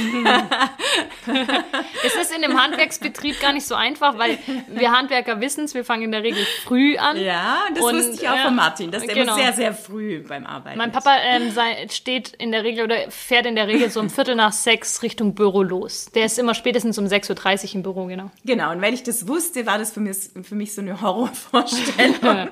Es 2.05 2.15
ist 2.15 2.35
in 2.35 2.41
dem 2.41 2.59
Handwerksbetrieb 2.59 3.39
gar 3.41 3.53
nicht 3.53 3.65
so 3.65 3.75
einfach, 3.75 4.17
weil 4.17 4.37
wir 4.67 4.91
Handwerker 4.91 5.41
wissen 5.41 5.65
es, 5.65 5.73
wir 5.73 5.83
fangen 5.83 6.03
in 6.03 6.11
der 6.11 6.23
Regel 6.23 6.45
früh 6.63 6.97
an. 6.97 7.17
Ja, 7.17 7.57
das 7.73 7.83
Und, 7.83 7.95
wusste 7.95 8.13
ich 8.13 8.29
auch 8.29 8.35
ja, 8.35 8.43
von 8.43 8.55
Martin, 8.55 8.91
dass 8.91 9.03
der 9.05 9.13
genau. 9.13 9.33
immer 9.33 9.43
sehr, 9.43 9.53
sehr 9.53 9.73
früh 9.73 10.19
beim 10.19 10.45
Arbeiten 10.45 10.77
Mein. 10.77 10.91
Papa 10.91 11.17
ähm, 11.23 11.51
sei, 11.51 11.87
steht 11.91 12.29
in 12.37 12.51
der 12.51 12.63
Regel 12.63 12.85
oder 12.85 12.95
fährt 13.09 13.45
in 13.45 13.55
der 13.55 13.67
Regel 13.67 13.89
so 13.89 13.99
um 13.99 14.09
Viertel 14.09 14.35
nach 14.35 14.53
sechs 14.53 15.01
Richtung 15.03 15.35
Büro 15.35 15.63
los. 15.63 16.09
Der 16.15 16.25
ist 16.25 16.39
immer 16.39 16.53
spätestens 16.53 16.97
um 16.97 17.05
6.30 17.05 17.69
Uhr 17.69 17.75
im 17.75 17.83
Büro, 17.83 18.05
genau. 18.05 18.31
Genau, 18.45 18.71
und 18.71 18.81
weil 18.81 18.94
ich 18.94 19.03
das 19.03 19.27
wusste, 19.27 19.65
war 19.65 19.77
das 19.77 19.91
für 19.91 19.99
mich, 19.99 20.17
für 20.44 20.56
mich 20.56 20.73
so 20.73 20.81
eine 20.81 21.01
Horrorvorstellung. 21.01 22.15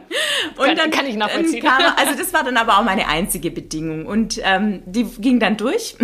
und 0.58 0.78
Kann- 0.78 0.92
kann 0.92 1.06
ich 1.08 1.16
nachvollziehen. 1.16 1.64
Dann 1.64 1.78
kam, 1.78 1.94
also 1.96 2.14
das 2.18 2.34
war 2.34 2.44
dann 2.44 2.58
aber 2.58 2.78
auch 2.78 2.84
meine 2.84 3.08
einzige 3.08 3.52
Bedingung. 3.52 4.06
Und 4.06 4.40
ähm, 4.44 4.84
die 4.86 5.04
ging 5.04 5.40
dann 5.40 5.58
durch. 5.58 5.96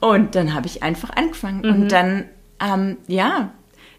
und 0.00 0.07
dann 0.16 0.54
habe 0.54 0.66
ich 0.66 0.82
einfach 0.82 1.10
angefangen. 1.10 1.60
Mhm. 1.62 1.82
Und 1.82 1.92
dann, 1.92 2.24
ähm, 2.60 2.96
ja, 3.06 3.52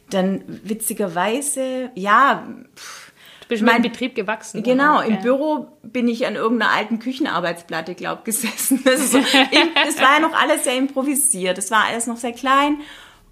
dann 0.09 0.43
witzigerweise, 0.63 1.91
ja, 1.95 2.43
pff, 2.75 3.07
Du 3.41 3.55
bist 3.55 3.63
Mein- 3.63 3.81
Betrieb 3.81 4.13
gewachsen. 4.13 4.61
Genau, 4.61 4.97
oder? 4.97 5.05
im 5.07 5.13
Ja. 5.15 5.19
Büro 5.21 5.67
bin 5.81 6.07
ich 6.07 6.27
an 6.27 6.35
irgendeiner 6.35 6.71
alten 6.71 6.99
Küchenarbeitsplatte, 6.99 7.95
glaub, 7.95 8.23
gesessen. 8.23 8.81
Das, 8.85 9.11
so, 9.11 9.17
das 9.17 9.97
war 9.99 10.13
ja 10.13 10.19
noch 10.19 10.33
alles 10.39 10.65
sehr 10.65 10.77
improvisiert, 10.77 11.57
das 11.57 11.71
war 11.71 11.85
alles 11.85 12.05
noch 12.05 12.17
sehr 12.17 12.33
klein. 12.33 12.77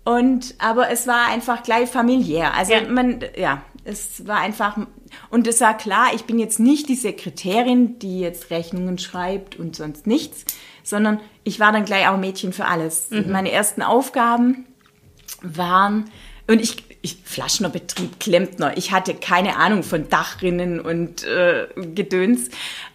Und, 0.05 0.55
aber 0.57 0.89
es 0.89 1.05
war 1.05 1.27
einfach 1.27 1.61
gleich 1.61 1.87
familiär. 1.89 2.55
Also 2.55 2.73
Ja. 2.73 2.81
man, 2.89 3.19
ja, 3.35 3.61
es 3.83 4.25
war 4.25 4.39
einfach, 4.39 4.77
und 5.29 5.47
es 5.47 5.61
war 5.61 5.77
klar, 5.77 6.07
ich 6.13 6.23
bin 6.23 6.39
jetzt 6.39 6.59
nicht 6.59 6.89
die 6.89 6.95
Sekretärin, 6.95 7.99
die 7.99 8.19
jetzt 8.19 8.49
Rechnungen 8.49 8.97
schreibt 8.97 9.57
und 9.57 9.75
sonst 9.75 10.07
nichts, 10.07 10.45
sondern 10.83 11.19
ich 11.43 11.59
war 11.59 11.71
dann 11.71 11.85
gleich 11.85 12.07
auch 12.07 12.17
Mädchen 12.17 12.53
für 12.53 12.65
alles. 12.65 13.09
Meine 13.31 13.51
ersten 13.51 13.81
Aufgaben 13.81 14.65
waren, 15.41 16.09
und 16.47 16.61
ich, 16.61 16.83
ich 17.01 17.17
Flaschnerbetrieb, 17.23 18.19
Klempner, 18.19 18.77
ich 18.77 18.91
hatte 18.91 19.13
keine 19.13 19.57
Ahnung 19.57 19.83
von 19.83 20.09
Dachrinnen 20.09 20.79
und 20.79 21.25
äh, 21.25 21.67
Gedöns. 21.75 22.49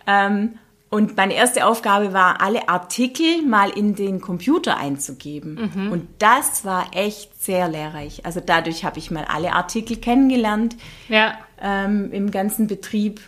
Ähm, 0.06 0.58
und 0.92 1.16
meine 1.16 1.32
erste 1.32 1.64
Aufgabe 1.64 2.12
war, 2.12 2.42
alle 2.42 2.68
Artikel 2.68 3.40
mal 3.46 3.70
in 3.70 3.94
den 3.94 4.20
Computer 4.20 4.76
einzugeben. 4.76 5.56
Und 5.90 6.06
das 6.18 6.66
war 6.66 6.90
echt 6.92 7.42
sehr 7.42 7.66
lehrreich. 7.66 8.26
Also 8.26 8.40
dadurch 8.44 8.84
habe 8.84 8.98
ich 8.98 9.10
mal 9.10 9.24
alle 9.24 9.54
Artikel 9.54 9.96
kennengelernt 9.96 10.76
Ja. 11.08 11.38
Ähm, 11.62 12.10
im 12.12 12.30
ganzen 12.30 12.66
Betrieb 12.66 13.20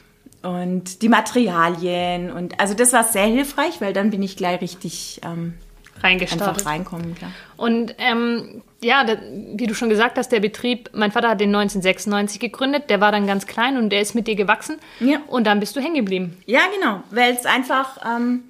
und 0.42 1.02
die 1.02 1.08
Materialien. 1.08 2.30
Und 2.30 2.60
also 2.60 2.74
das 2.74 2.92
war 2.92 3.04
sehr 3.04 3.26
hilfreich, 3.26 3.80
weil 3.80 3.92
dann 3.92 4.10
bin 4.10 4.22
ich 4.22 4.36
gleich 4.36 4.60
richtig 4.60 5.20
ähm, 5.24 5.54
Reingestartet. 6.02 6.48
einfach 6.48 6.66
reinkommen. 6.66 7.14
Klar. 7.14 7.30
Und 7.56 7.94
ähm, 7.98 8.62
ja, 8.82 9.04
da, 9.04 9.16
wie 9.54 9.66
du 9.66 9.74
schon 9.74 9.88
gesagt 9.88 10.18
hast, 10.18 10.30
der 10.30 10.40
Betrieb, 10.40 10.90
mein 10.92 11.12
Vater 11.12 11.30
hat 11.30 11.40
den 11.40 11.54
1996 11.54 12.40
gegründet, 12.40 12.90
der 12.90 13.00
war 13.00 13.12
dann 13.12 13.26
ganz 13.26 13.46
klein 13.46 13.78
und 13.78 13.90
der 13.90 14.00
ist 14.00 14.14
mit 14.14 14.26
dir 14.26 14.34
gewachsen. 14.34 14.76
Ja. 15.00 15.20
Und 15.28 15.46
dann 15.46 15.60
bist 15.60 15.74
du 15.76 15.80
hängen 15.80 15.94
geblieben. 15.94 16.36
Ja, 16.46 16.60
genau, 16.78 17.02
weil 17.10 17.32
es 17.32 17.46
einfach, 17.46 17.98
ähm, 18.04 18.42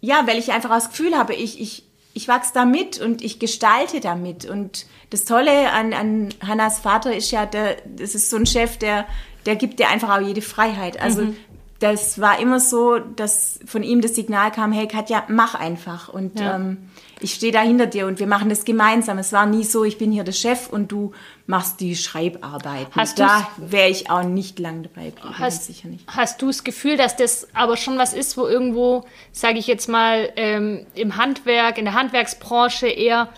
ja, 0.00 0.26
weil 0.26 0.38
ich 0.38 0.52
einfach 0.52 0.70
das 0.70 0.90
Gefühl 0.90 1.16
habe, 1.16 1.34
ich, 1.34 1.60
ich, 1.60 1.84
ich 2.14 2.28
wachse 2.28 2.52
da 2.54 2.64
mit 2.64 3.00
und 3.00 3.22
ich 3.22 3.38
gestalte 3.38 4.00
damit. 4.00 4.44
Und 4.46 4.86
das 5.10 5.24
Tolle 5.24 5.70
an, 5.72 5.92
an 5.92 6.28
Hannas 6.46 6.78
Vater 6.78 7.14
ist 7.14 7.30
ja, 7.30 7.44
der, 7.44 7.76
das 7.84 8.14
ist 8.14 8.30
so 8.30 8.36
ein 8.36 8.46
Chef, 8.46 8.76
der, 8.78 9.04
der 9.46 9.56
gibt 9.56 9.78
dir 9.80 9.88
einfach 9.88 10.16
auch 10.16 10.20
jede 10.26 10.40
Freiheit. 10.42 11.00
Also 11.00 11.22
Mhm. 11.22 11.36
das 11.80 12.20
war 12.20 12.38
immer 12.38 12.60
so, 12.60 12.98
dass 12.98 13.58
von 13.66 13.82
ihm 13.82 14.00
das 14.00 14.14
Signal 14.14 14.50
kam, 14.52 14.72
hey 14.72 14.86
Katja, 14.88 15.24
mach 15.28 15.54
einfach. 15.54 16.08
Und 16.08 16.38
Ja. 16.40 16.54
ähm, 16.56 16.88
ich 17.24 17.32
stehe 17.34 17.52
da 17.52 17.62
hinter 17.62 17.86
dir 17.86 18.06
und 18.06 18.18
wir 18.20 18.26
machen 18.26 18.50
das 18.50 18.66
gemeinsam. 18.66 19.16
Es 19.16 19.32
war 19.32 19.46
nie 19.46 19.64
so, 19.64 19.82
ich 19.82 19.96
bin 19.96 20.12
hier 20.12 20.24
der 20.24 20.32
Chef 20.32 20.68
und 20.68 20.92
du 20.92 21.12
machst 21.46 21.80
die 21.80 21.96
Schreibarbeiten. 21.96 22.92
Hast 22.94 23.18
da 23.18 23.48
wäre 23.56 23.88
ich 23.88 24.10
auch 24.10 24.24
nicht 24.24 24.58
lang 24.58 24.82
dabei 24.82 25.06
geblieben, 25.06 25.38
Hast, 25.38 25.64
sicher 25.64 25.88
nicht. 25.88 26.04
hast 26.06 26.42
du 26.42 26.48
das 26.48 26.64
Gefühl, 26.64 26.98
dass 26.98 27.16
das 27.16 27.48
aber 27.54 27.78
schon 27.78 27.96
was 27.96 28.12
ist, 28.12 28.36
wo 28.36 28.46
irgendwo, 28.46 29.04
sage 29.32 29.58
ich 29.58 29.66
jetzt 29.66 29.88
mal, 29.88 30.32
ähm, 30.36 30.86
im 30.94 31.16
Handwerk, 31.16 31.78
in 31.78 31.86
der 31.86 31.94
Handwerksbranche 31.94 32.88
eher, 32.88 33.30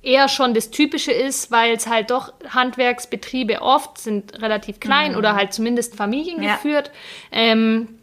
eher 0.00 0.28
schon 0.28 0.54
das 0.54 0.70
Typische 0.70 1.12
ist, 1.12 1.50
weil 1.50 1.74
es 1.74 1.86
halt 1.86 2.10
doch 2.10 2.32
Handwerksbetriebe 2.48 3.60
oft 3.60 3.98
sind 3.98 4.40
relativ 4.40 4.80
klein 4.80 5.16
oder 5.16 5.34
halt 5.34 5.52
zumindest 5.52 5.96
familiengeführt. 5.96 6.90
Ähm, 7.30 7.97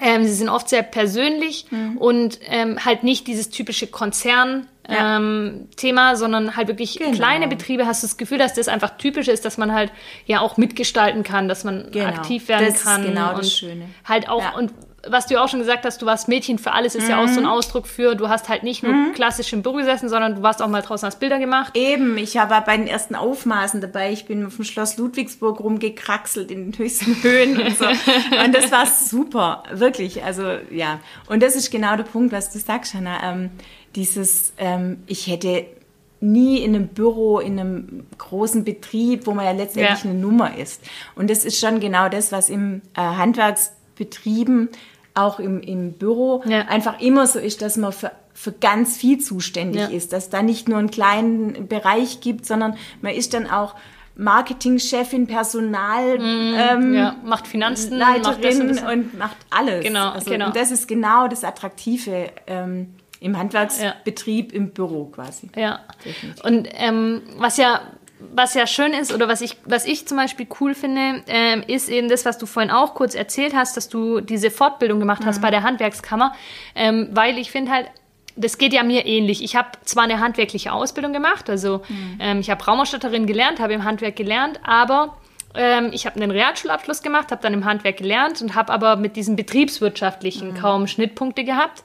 ähm, 0.00 0.24
sie 0.24 0.34
sind 0.34 0.48
oft 0.48 0.68
sehr 0.68 0.82
persönlich 0.82 1.66
und 1.98 2.38
ähm, 2.48 2.84
halt 2.84 3.02
nicht 3.04 3.26
dieses 3.26 3.50
typische 3.50 3.86
Konzern. 3.86 4.66
Ja. 4.88 5.16
Ähm, 5.16 5.66
Thema, 5.76 6.14
sondern 6.14 6.54
halt 6.56 6.68
wirklich 6.68 6.96
Genau. 7.00 7.10
kleine 7.10 7.48
Betriebe. 7.48 7.86
Hast 7.86 8.04
du 8.04 8.06
das 8.06 8.16
Gefühl, 8.18 8.38
dass 8.38 8.54
das 8.54 8.68
einfach 8.68 8.96
typisch 8.98 9.26
ist, 9.26 9.44
dass 9.44 9.58
man 9.58 9.72
halt 9.72 9.90
ja 10.26 10.38
auch 10.38 10.58
mitgestalten 10.58 11.24
kann, 11.24 11.48
dass 11.48 11.64
man 11.64 11.90
Genau. 11.90 12.04
aktiv 12.06 12.46
werden 12.46 12.66
Das 12.66 12.76
ist 12.76 12.84
kann. 12.84 13.02
genau 13.04 13.30
das 13.32 13.46
und 13.46 13.50
Schöne. 13.52 13.86
Halt 14.04 14.28
auch, 14.28 14.40
Ja. 14.42 14.50
Mhm. 14.52 14.56
und 14.58 14.72
was 15.08 15.26
du 15.26 15.34
ja 15.34 15.44
auch 15.44 15.48
schon 15.48 15.60
gesagt 15.60 15.84
hast, 15.84 16.00
du 16.02 16.06
warst 16.06 16.28
Mädchen 16.28 16.58
für 16.58 16.72
alles, 16.72 16.94
ist 16.94 17.08
ja 17.08 17.22
auch 17.22 17.28
so 17.28 17.40
ein 17.40 17.46
Ausdruck 17.46 17.86
für, 17.86 18.14
du 18.14 18.28
hast 18.28 18.48
halt 18.48 18.62
nicht 18.62 18.82
nur 18.82 19.12
klassisch 19.14 19.52
im 19.52 19.62
Büro 19.62 19.76
gesessen, 19.76 20.08
sondern 20.08 20.36
du 20.36 20.42
warst 20.42 20.62
auch 20.62 20.68
mal 20.68 20.82
draußen 20.82 21.06
hast 21.06 21.20
Bilder 21.20 21.38
gemacht. 21.38 21.76
Eben, 21.76 22.16
ich 22.18 22.34
war 22.34 22.64
bei 22.64 22.76
den 22.76 22.86
ersten 22.86 23.14
Aufmaßen 23.14 23.80
dabei. 23.80 24.12
Ich 24.12 24.26
bin 24.26 24.44
auf 24.46 24.56
dem 24.56 24.64
Schloss 24.64 24.96
Ludwigsburg 24.96 25.60
rumgekraxelt 25.60 26.50
in 26.50 26.70
den 26.72 26.78
höchsten 26.78 27.14
Höhen 27.22 27.60
und 27.60 27.76
so. 27.78 27.86
Und 27.86 28.54
das 28.54 28.70
war 28.72 28.86
super, 28.86 29.62
wirklich. 29.72 30.24
Also 30.24 30.44
ja. 30.70 31.00
Und 31.28 31.42
das 31.42 31.56
ist 31.56 31.70
genau 31.70 31.96
der 31.96 32.04
Punkt, 32.04 32.32
was 32.32 32.52
du 32.52 32.58
sagst, 32.58 32.94
Hanna. 32.94 33.32
Ähm, 33.32 33.50
dieses, 33.94 34.52
ähm, 34.58 35.02
ich 35.06 35.26
hätte 35.26 35.64
nie 36.20 36.58
in 36.58 36.74
einem 36.74 36.88
Büro, 36.88 37.38
in 37.40 37.58
einem 37.60 38.06
großen 38.18 38.64
Betrieb, 38.64 39.26
wo 39.26 39.32
man 39.32 39.44
ja 39.44 39.52
letztendlich 39.52 40.02
Ja. 40.04 40.10
eine 40.10 40.18
Nummer 40.18 40.56
ist. 40.56 40.82
Und 41.14 41.30
das 41.30 41.44
ist 41.44 41.58
schon 41.60 41.78
genau 41.78 42.08
das, 42.08 42.32
was 42.32 42.48
im 42.48 42.80
äh, 42.96 43.00
Handwerksbetrieben, 43.00 44.68
auch 45.16 45.38
im, 45.40 45.60
im 45.60 45.92
Büro, 45.92 46.42
Ja. 46.46 46.62
einfach 46.68 47.00
immer 47.00 47.26
so 47.26 47.38
ist, 47.38 47.62
dass 47.62 47.76
man 47.76 47.92
für, 47.92 48.12
für 48.34 48.52
ganz 48.52 48.96
viel 48.96 49.18
zuständig 49.18 49.80
Ja. 49.82 49.88
ist, 49.88 50.12
dass 50.12 50.28
da 50.30 50.42
nicht 50.42 50.68
nur 50.68 50.78
einen 50.78 50.90
kleinen 50.90 51.68
Bereich 51.68 52.20
gibt, 52.20 52.46
sondern 52.46 52.76
man 53.00 53.12
ist 53.14 53.34
dann 53.34 53.50
auch 53.50 53.74
Marketingchefin, 54.18 55.26
Personal, 55.26 56.18
ähm, 56.20 56.94
Ja, 56.94 57.16
macht 57.24 57.46
Finanzen, 57.46 57.98
macht 57.98 58.24
Leiterin 58.24 58.68
das. 58.68 58.82
und 58.82 59.18
macht 59.18 59.36
alles. 59.50 59.84
Genau, 59.84 60.10
also, 60.10 60.30
genau. 60.30 60.46
Und 60.46 60.56
das 60.56 60.70
ist 60.70 60.88
genau 60.88 61.28
das 61.28 61.44
Attraktive 61.44 62.30
ähm, 62.46 62.94
im 63.20 63.38
Handwerksbetrieb, 63.38 64.52
im 64.52 64.70
Büro 64.70 65.06
quasi. 65.06 65.48
Ja. 65.56 65.80
Definitiv. 66.04 66.44
Und 66.44 66.68
ähm, 66.72 67.22
was 67.38 67.56
ja 67.56 67.80
was 68.34 68.54
ja 68.54 68.66
schön 68.66 68.92
ist 68.92 69.12
oder 69.12 69.28
was 69.28 69.40
ich 69.40 69.56
was 69.64 69.86
ich 69.86 70.06
zum 70.06 70.16
Beispiel 70.16 70.46
cool 70.60 70.74
finde, 70.74 71.22
ähm, 71.26 71.62
ist 71.66 71.88
eben 71.88 72.08
das, 72.08 72.24
was 72.24 72.38
du 72.38 72.46
vorhin 72.46 72.70
auch 72.70 72.94
kurz 72.94 73.14
erzählt 73.14 73.54
hast, 73.54 73.76
dass 73.76 73.88
du 73.88 74.20
diese 74.20 74.50
Fortbildung 74.50 75.00
gemacht 75.00 75.22
hast 75.24 75.40
bei 75.40 75.50
der 75.50 75.62
Handwerkskammer, 75.62 76.34
ähm, 76.74 77.08
weil 77.12 77.38
ich 77.38 77.50
finde 77.50 77.72
halt 77.72 77.90
das 78.38 78.58
geht 78.58 78.74
ja 78.74 78.82
mir 78.82 79.06
ähnlich. 79.06 79.42
Ich 79.42 79.56
habe 79.56 79.68
zwar 79.84 80.04
eine 80.04 80.20
handwerkliche 80.20 80.70
Ausbildung 80.70 81.14
gemacht, 81.14 81.48
also 81.48 81.82
ähm, 82.20 82.40
ich 82.40 82.50
habe 82.50 82.62
Raumausstatterin 82.62 83.26
gelernt, 83.26 83.60
habe 83.60 83.72
im 83.72 83.84
Handwerk 83.84 84.16
gelernt, 84.16 84.60
aber 84.62 85.16
ähm, 85.54 85.90
ich 85.92 86.06
habe 86.06 86.16
einen 86.16 86.30
Realschulabschluss 86.30 87.02
gemacht, 87.02 87.30
habe 87.30 87.42
dann 87.42 87.54
im 87.54 87.64
Handwerk 87.64 87.96
gelernt 87.96 88.42
und 88.42 88.54
habe 88.54 88.72
aber 88.72 88.96
mit 88.96 89.16
diesem 89.16 89.36
betriebswirtschaftlichen 89.36 90.54
kaum 90.54 90.86
Schnittpunkte 90.86 91.44
gehabt. 91.44 91.82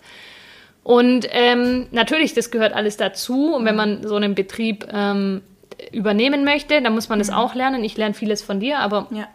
Und 0.84 1.28
ähm, 1.32 1.88
natürlich, 1.92 2.34
das 2.34 2.52
gehört 2.52 2.74
alles 2.74 2.98
dazu. 2.98 3.54
Und 3.54 3.66
wenn 3.66 3.76
man 3.76 4.06
so 4.06 4.16
einen 4.16 4.36
Betrieb 4.36 4.88
ähm, 4.92 5.42
übernehmen 5.92 6.44
möchte, 6.44 6.82
dann 6.82 6.94
muss 6.94 7.10
man 7.10 7.20
das 7.20 7.30
auch 7.30 7.56
lernen. 7.56 7.84
Ich 7.84 7.98
lerne 7.98 8.14
vieles 8.14 8.42
von 8.42 8.60
dir, 8.60 8.80
aber 8.80 9.08
Ja. 9.12 9.28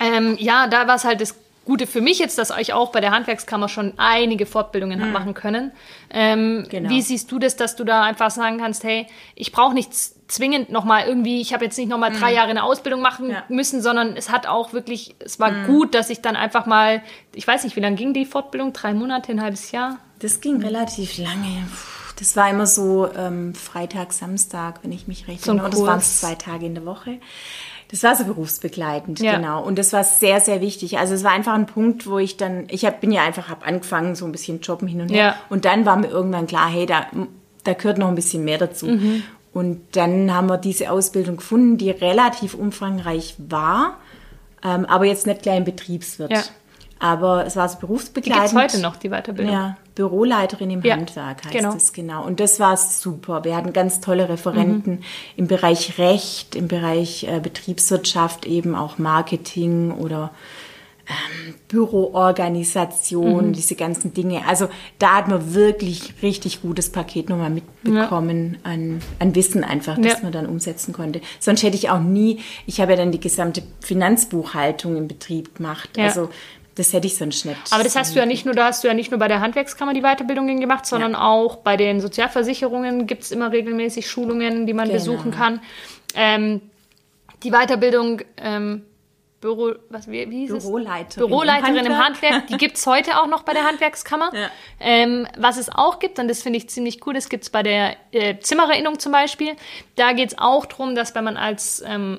ähm, 0.00 0.36
ja, 0.38 0.66
da 0.66 0.86
war 0.88 0.96
es 0.96 1.04
halt 1.04 1.20
das 1.20 1.34
Gute 1.64 1.88
für 1.88 2.00
mich 2.00 2.20
jetzt, 2.20 2.38
dass 2.38 2.52
ich 2.60 2.72
auch 2.74 2.92
bei 2.92 3.00
der 3.00 3.10
Handwerkskammer 3.10 3.68
schon 3.68 3.92
einige 3.96 4.46
Fortbildungen 4.46 5.02
hab 5.02 5.10
machen 5.10 5.34
können. 5.34 5.72
Ähm, 6.10 6.64
Genau. 6.70 6.90
Wie 6.90 7.02
siehst 7.02 7.32
du 7.32 7.40
das, 7.40 7.56
dass 7.56 7.74
du 7.74 7.82
da 7.82 8.02
einfach 8.04 8.30
sagen 8.30 8.58
kannst, 8.58 8.84
hey, 8.84 9.08
ich 9.34 9.50
brauche 9.50 9.74
nicht 9.74 9.90
zwingend 10.28 10.70
nochmal 10.70 11.08
irgendwie, 11.08 11.40
ich 11.40 11.52
habe 11.52 11.64
jetzt 11.64 11.76
nicht 11.76 11.88
nochmal 11.88 12.12
drei 12.12 12.32
Jahre 12.32 12.50
eine 12.50 12.62
Ausbildung 12.62 13.00
machen 13.00 13.30
Ja. 13.30 13.42
müssen, 13.48 13.82
sondern 13.82 14.16
es 14.16 14.30
hat 14.30 14.46
auch 14.46 14.72
wirklich, 14.72 15.16
es 15.18 15.40
war 15.40 15.64
gut, 15.64 15.94
dass 15.96 16.08
ich 16.08 16.20
dann 16.20 16.36
einfach 16.36 16.66
mal, 16.66 17.02
ich 17.34 17.46
weiß 17.46 17.64
nicht, 17.64 17.74
wie 17.74 17.80
lange 17.80 17.96
ging 17.96 18.12
die 18.12 18.26
Fortbildung? 18.26 18.72
Drei 18.72 18.92
Monate, 18.94 19.32
ein 19.32 19.42
halbes 19.42 19.72
Jahr? 19.72 19.98
Das 20.20 20.40
ging 20.40 20.62
relativ 20.62 21.18
lange. 21.18 21.66
Puh, 21.68 22.05
Das 22.18 22.36
war 22.36 22.50
immer 22.50 22.66
so 22.66 23.08
ähm, 23.14 23.54
Freitag, 23.54 24.12
Samstag, 24.12 24.80
wenn 24.82 24.92
ich 24.92 25.06
mich 25.06 25.28
recht 25.28 25.44
So 25.44 25.52
ein 25.52 25.58
erinnere. 25.58 25.78
Das 25.78 25.86
waren 25.86 26.00
zwei 26.00 26.34
Tage 26.34 26.66
in 26.66 26.74
der 26.74 26.86
Woche. 26.86 27.18
Das 27.90 28.02
war 28.02 28.16
so 28.16 28.24
berufsbegleitend, 28.24 29.20
Ja. 29.20 29.36
genau. 29.36 29.62
Und 29.62 29.78
das 29.78 29.92
war 29.92 30.02
sehr, 30.02 30.40
sehr 30.40 30.60
wichtig. 30.60 30.98
Also 30.98 31.14
es 31.14 31.22
war 31.22 31.30
einfach 31.32 31.54
ein 31.54 31.66
Punkt, 31.66 32.06
wo 32.08 32.18
ich 32.18 32.36
dann, 32.36 32.64
ich 32.68 32.84
hab, 32.84 33.00
bin 33.00 33.12
ja 33.12 33.22
einfach, 33.22 33.48
habe 33.48 33.64
angefangen, 33.64 34.16
so 34.16 34.24
ein 34.24 34.32
bisschen 34.32 34.60
jobben 34.60 34.88
hin 34.88 35.02
und 35.02 35.10
her. 35.10 35.18
Ja. 35.18 35.36
Und 35.50 35.64
dann 35.64 35.86
war 35.86 35.96
mir 35.96 36.08
irgendwann 36.08 36.46
klar, 36.46 36.68
hey, 36.68 36.86
da, 36.86 37.06
da 37.62 37.74
gehört 37.74 37.98
noch 37.98 38.08
ein 38.08 38.14
bisschen 38.16 38.44
mehr 38.44 38.58
dazu. 38.58 38.86
Mhm. 38.86 39.22
Und 39.52 39.82
dann 39.92 40.34
haben 40.34 40.48
wir 40.48 40.58
diese 40.58 40.90
Ausbildung 40.90 41.36
gefunden, 41.36 41.78
die 41.78 41.90
relativ 41.90 42.54
umfangreich 42.54 43.36
war, 43.38 43.98
ähm, 44.64 44.84
aber 44.84 45.04
jetzt 45.04 45.26
nicht 45.26 45.42
gleich 45.42 45.58
im 45.58 45.64
Betriebswirt. 45.64 46.30
Ja. 46.32 46.42
Aber 46.98 47.44
es 47.44 47.56
war 47.56 47.68
so 47.68 47.76
Die 47.76 47.80
berufsbegleitend. 47.82 48.46
es 48.46 48.54
heute 48.54 48.78
noch, 48.80 48.96
die 48.96 49.10
Weiterbildung. 49.10 49.52
Ja, 49.52 49.76
Büroleiterin 49.94 50.70
im 50.70 50.82
Ja, 50.82 50.96
Handwerk 50.96 51.44
heißt 51.44 51.54
genau. 51.54 51.74
es 51.74 51.92
genau. 51.92 52.24
Und 52.24 52.40
das 52.40 52.58
war 52.58 52.76
super. 52.76 53.44
Wir 53.44 53.54
hatten 53.56 53.72
ganz 53.74 54.00
tolle 54.00 54.28
Referenten 54.28 54.92
Mhm. 54.94 55.02
im 55.36 55.46
Bereich 55.46 55.98
Recht, 55.98 56.54
im 56.54 56.68
Bereich 56.68 57.24
äh, 57.24 57.40
Betriebswirtschaft, 57.40 58.46
eben 58.46 58.74
auch 58.74 58.96
Marketing 58.98 59.90
oder 59.92 60.30
ähm, 61.08 61.54
Büroorganisation, 61.68 63.48
Mhm. 63.48 63.52
diese 63.52 63.74
ganzen 63.76 64.12
Dinge. 64.12 64.42
Also 64.46 64.68
da 64.98 65.16
hat 65.16 65.28
man 65.28 65.54
wirklich 65.54 66.14
richtig 66.22 66.62
gutes 66.62 66.90
Paket 66.90 67.28
nochmal 67.28 67.50
mitbekommen 67.50 68.58
an, 68.64 69.00
an 69.18 69.34
Wissen 69.34 69.62
einfach, 69.64 69.96
das 69.96 70.14
Ja. 70.14 70.18
man 70.22 70.32
dann 70.32 70.46
umsetzen 70.46 70.92
konnte. 70.92 71.20
Sonst 71.38 71.62
hätte 71.62 71.76
ich 71.76 71.90
auch 71.90 72.00
nie, 72.00 72.40
ich 72.66 72.80
habe 72.80 72.92
ja 72.92 72.96
dann 72.98 73.12
die 73.12 73.20
gesamte 73.20 73.62
Finanzbuchhaltung 73.80 74.96
im 74.96 75.08
Betrieb 75.08 75.54
gemacht. 75.56 75.90
Ja. 75.96 76.04
Also 76.06 76.28
das 76.76 76.92
hätte 76.92 77.06
ich 77.06 77.16
sonst 77.16 77.44
nicht. 77.44 77.56
Aber 77.72 77.82
das 77.82 77.96
hast 77.96 78.14
du 78.14 78.18
ja 78.20 78.26
nicht 78.26 78.44
nur, 78.44 78.54
da 78.54 78.66
hast 78.66 78.84
du 78.84 78.88
ja 78.88 78.94
nicht 78.94 79.10
nur 79.10 79.18
bei 79.18 79.28
der 79.28 79.40
Handwerkskammer 79.40 79.94
die 79.94 80.02
Weiterbildungen 80.02 80.60
gemacht, 80.60 80.86
sondern 80.86 81.14
auch 81.14 81.56
bei 81.56 81.76
den 81.76 82.00
Sozialversicherungen 82.00 83.06
gibt 83.06 83.24
es 83.24 83.32
immer 83.32 83.50
regelmäßig 83.50 84.08
Schulungen, 84.08 84.66
die 84.66 84.74
man 84.74 84.86
Genau. 84.86 84.98
besuchen 84.98 85.30
kann. 85.32 85.60
Ähm, 86.14 86.60
die 87.42 87.50
Weiterbildung 87.50 88.20
ähm, 88.36 88.82
Büro, 89.40 89.74
was, 89.90 90.08
wie, 90.10 90.30
wie 90.30 90.46
hieß? 90.46 90.52
Büroleiterin. 90.64 91.28
Büroleiterin 91.28 91.76
im 91.76 91.86
im 91.86 91.98
Handwerk. 91.98 92.32
Handwerk, 92.32 92.46
die 92.48 92.56
gibt 92.56 92.76
es 92.78 92.86
heute 92.86 93.20
auch 93.20 93.26
noch 93.26 93.42
bei 93.42 93.52
der 93.52 93.64
Handwerkskammer. 93.68 94.30
Ja. 94.34 94.50
Ähm, 94.80 95.26
was 95.38 95.58
es 95.58 95.68
auch 95.68 95.98
gibt, 95.98 96.18
und 96.18 96.28
das 96.28 96.42
finde 96.42 96.58
ich 96.58 96.68
ziemlich 96.70 97.06
cool, 97.06 97.14
das 97.14 97.28
gibt 97.28 97.44
es 97.44 97.50
bei 97.50 97.62
der 97.62 97.96
äh, 98.12 98.38
Zimmererinnung 98.40 98.98
zum 98.98 99.12
Beispiel. 99.12 99.52
Da 99.94 100.12
geht 100.12 100.30
es 100.32 100.38
auch 100.38 100.66
darum, 100.66 100.94
dass 100.94 101.14
wenn 101.14 101.24
man 101.24 101.36
als 101.36 101.82
ähm, 101.86 102.18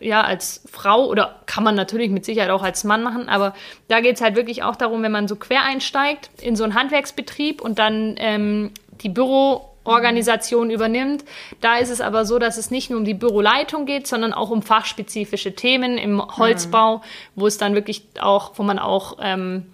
ja, 0.00 0.22
als 0.22 0.62
Frau 0.70 1.06
oder 1.06 1.36
kann 1.46 1.64
man 1.64 1.74
natürlich 1.74 2.10
mit 2.10 2.24
Sicherheit 2.24 2.50
auch 2.50 2.62
als 2.62 2.84
Mann 2.84 3.02
machen, 3.02 3.28
aber 3.28 3.54
da 3.88 4.00
geht 4.00 4.16
es 4.16 4.20
halt 4.20 4.36
wirklich 4.36 4.62
auch 4.62 4.76
darum, 4.76 5.02
wenn 5.02 5.12
man 5.12 5.28
so 5.28 5.36
quer 5.36 5.62
einsteigt 5.62 6.30
in 6.40 6.56
so 6.56 6.64
einen 6.64 6.74
Handwerksbetrieb 6.74 7.60
und 7.60 7.78
dann 7.78 8.14
ähm, 8.18 8.72
die 9.02 9.08
Büroorganisation 9.08 10.70
übernimmt. 10.70 11.24
Da 11.60 11.76
ist 11.76 11.90
es 11.90 12.00
aber 12.00 12.24
so, 12.24 12.38
dass 12.38 12.56
es 12.56 12.70
nicht 12.70 12.90
nur 12.90 12.98
um 12.98 13.04
die 13.04 13.14
Büroleitung 13.14 13.86
geht, 13.86 14.06
sondern 14.06 14.32
auch 14.32 14.50
um 14.50 14.62
fachspezifische 14.62 15.54
Themen 15.54 15.98
im 15.98 16.20
Holzbau, 16.36 17.02
wo 17.34 17.46
es 17.46 17.58
dann 17.58 17.74
wirklich 17.74 18.04
auch, 18.20 18.52
wo 18.56 18.62
man 18.62 18.78
auch 18.78 19.18
ähm, 19.20 19.66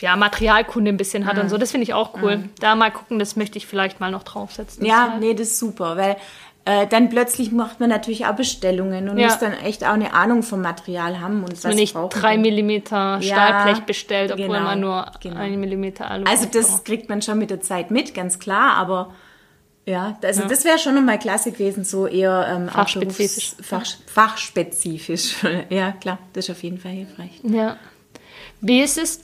ja, 0.00 0.16
Materialkunde 0.16 0.90
ein 0.90 0.96
bisschen 0.96 1.24
hat 1.24 1.38
und 1.38 1.48
so. 1.48 1.56
Das 1.56 1.70
finde 1.70 1.84
ich 1.84 1.94
auch 1.94 2.10
cool. 2.20 2.48
Da 2.60 2.74
mal 2.74 2.90
gucken, 2.90 3.18
das 3.18 3.36
möchte 3.36 3.58
ich 3.58 3.66
vielleicht 3.66 4.00
mal 4.00 4.10
noch 4.10 4.22
draufsetzen. 4.22 4.84
Ja, 4.84 5.16
nee, 5.18 5.32
das 5.32 5.48
ist 5.48 5.58
super, 5.58 5.96
weil 5.96 6.16
äh, 6.66 6.86
dann 6.86 7.10
plötzlich 7.10 7.52
macht 7.52 7.78
man 7.80 7.90
natürlich 7.90 8.24
auch 8.26 8.34
Bestellungen 8.36 9.08
und 9.10 9.18
Ja. 9.18 9.26
muss 9.28 9.38
dann 9.38 9.52
echt 9.52 9.84
auch 9.84 9.92
eine 9.92 10.14
Ahnung 10.14 10.42
vom 10.42 10.62
Material 10.62 11.20
haben 11.20 11.42
und 11.44 11.52
was 11.52 11.64
man 11.64 11.74
nicht 11.74 11.94
drei. 12.10 12.38
Millimeter 12.38 13.20
Stahlblech 13.20 13.80
bestellt, 13.80 14.32
obwohl 14.32 14.46
genau, 14.48 14.60
man 14.60 14.80
nur 14.80 15.06
genau. 15.20 15.36
einen 15.40 15.60
Millimeter 15.60 16.10
Alu 16.10 16.24
Also 16.26 16.44
braucht. 16.44 16.54
das 16.54 16.84
kriegt 16.84 17.08
man 17.08 17.20
schon 17.22 17.38
mit 17.38 17.50
der 17.50 17.60
Zeit 17.60 17.90
mit, 17.90 18.14
ganz 18.14 18.38
klar, 18.38 18.76
aber 18.76 19.12
Ja, 19.86 20.16
also 20.22 20.42
ja. 20.42 20.48
das 20.48 20.64
wäre 20.64 20.78
schon 20.78 20.94
nochmal 20.94 21.18
klasse 21.18 21.52
gewesen, 21.52 21.84
so 21.84 22.06
eher 22.06 22.46
ähm, 22.48 22.68
fachspezifisch. 22.70 23.52
Fach, 23.60 23.84
fachspezifisch. 24.06 25.36
ja, 25.68 25.92
klar, 25.92 26.18
das 26.32 26.46
ist 26.48 26.50
auf 26.56 26.62
jeden 26.62 26.78
Fall 26.78 26.92
hilfreich. 26.92 27.40
Ja. 27.42 27.76
Wie 28.62 28.80
ist 28.80 28.96
es? 28.96 29.20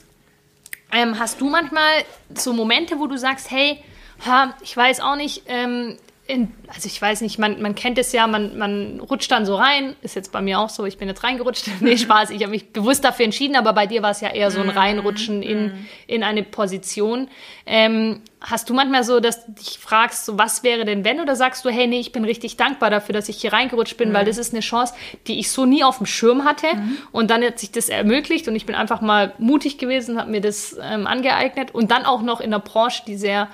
Ähm, 0.93 1.19
hast 1.19 1.41
du 1.41 1.49
manchmal 1.49 1.91
so 2.35 2.53
Momente, 2.53 2.99
wo 2.99 3.07
du 3.07 3.17
sagst, 3.17 3.51
hey, 3.51 3.83
ha, 4.27 4.53
ich 4.61 4.77
weiß 4.77 5.01
auch 5.01 5.17
nicht, 5.17 5.45
ähm, 5.47 5.97
in, 6.31 6.53
also 6.69 6.87
ich 6.87 7.01
weiß 7.01 7.21
nicht, 7.23 7.39
man, 7.39 7.61
man 7.61 7.75
kennt 7.75 7.99
es 7.99 8.13
ja, 8.13 8.27
man, 8.27 8.57
man 8.57 9.01
rutscht 9.01 9.31
dann 9.31 9.45
so 9.45 9.57
rein, 9.57 9.97
ist 10.03 10.15
jetzt 10.15 10.31
bei 10.31 10.41
mir 10.41 10.61
auch 10.61 10.69
so, 10.69 10.85
ich 10.85 10.97
bin 10.97 11.09
jetzt 11.09 11.25
reingerutscht. 11.25 11.69
nee, 11.81 11.97
Spaß, 11.97 12.31
ich 12.31 12.43
habe 12.43 12.53
mich 12.53 12.73
bewusst 12.73 13.05
dafür 13.05 13.25
entschieden, 13.25 13.57
aber 13.57 13.73
bei 13.73 13.87
dir 13.87 14.03
war 14.03 14.13
es 14.13 14.21
ja 14.21 14.29
eher 14.29 14.51
so 14.51 14.61
ein 14.61 14.69
mhm. 14.69 14.73
Reinrutschen 14.73 15.43
in, 15.43 15.65
mhm. 15.65 15.87
in 16.07 16.23
eine 16.23 16.43
Position. 16.45 17.29
Ähm, 17.67 18.23
hast 18.41 18.71
du 18.71 18.75
manchmal 18.75 19.03
so, 19.05 19.21
dass 19.21 19.45
du 19.45 19.53
dich 19.53 19.79
fragst, 19.79 20.25
so, 20.25 20.39
was 20.39 20.63
wäre 20.63 20.85
denn 20.85 21.05
wenn? 21.05 21.21
Oder 21.21 21.35
sagst 21.35 21.65
du, 21.65 21.71
hey, 21.71 21.87
nee, 21.87 22.01
ich 22.01 22.13
bin 22.13 22.25
richtig 22.25 22.57
dankbar 22.57 22.91
dafür, 22.91 23.13
dass 23.13 23.29
ich 23.29 23.41
hier 23.41 23.53
reingerutscht 23.53 23.97
bin, 23.97 24.11
mhm. 24.11 24.15
weil 24.15 24.25
das 24.25 24.39
ist 24.39 24.55
eine 24.55 24.61
Chance, 24.61 24.95
die 25.27 25.41
ich 25.41 25.51
so 25.51 25.67
nie 25.67 25.83
auf 25.83 25.99
dem 25.99 26.07
Schirm 26.07 26.45
hatte. 26.45 26.75
Mhm. 26.75 26.99
Und 27.11 27.31
dann 27.31 27.43
hat 27.43 27.59
sich 27.59 27.73
das 27.73 27.89
ermöglicht 27.89 28.47
und 28.47 28.55
ich 28.55 28.67
bin 28.67 28.77
einfach 28.77 29.01
mal 29.01 29.35
mutig 29.39 29.79
gewesen, 29.79 30.19
habe 30.19 30.31
mir 30.31 30.41
das 30.41 30.79
ähm, 30.81 31.07
angeeignet 31.07 31.75
und 31.75 31.91
dann 31.91 32.05
auch 32.05 32.23
noch 32.23 32.41
in 32.41 32.55
einer 32.55 32.61
Branche, 32.61 33.03
die 33.07 33.17
sehr 33.17 33.49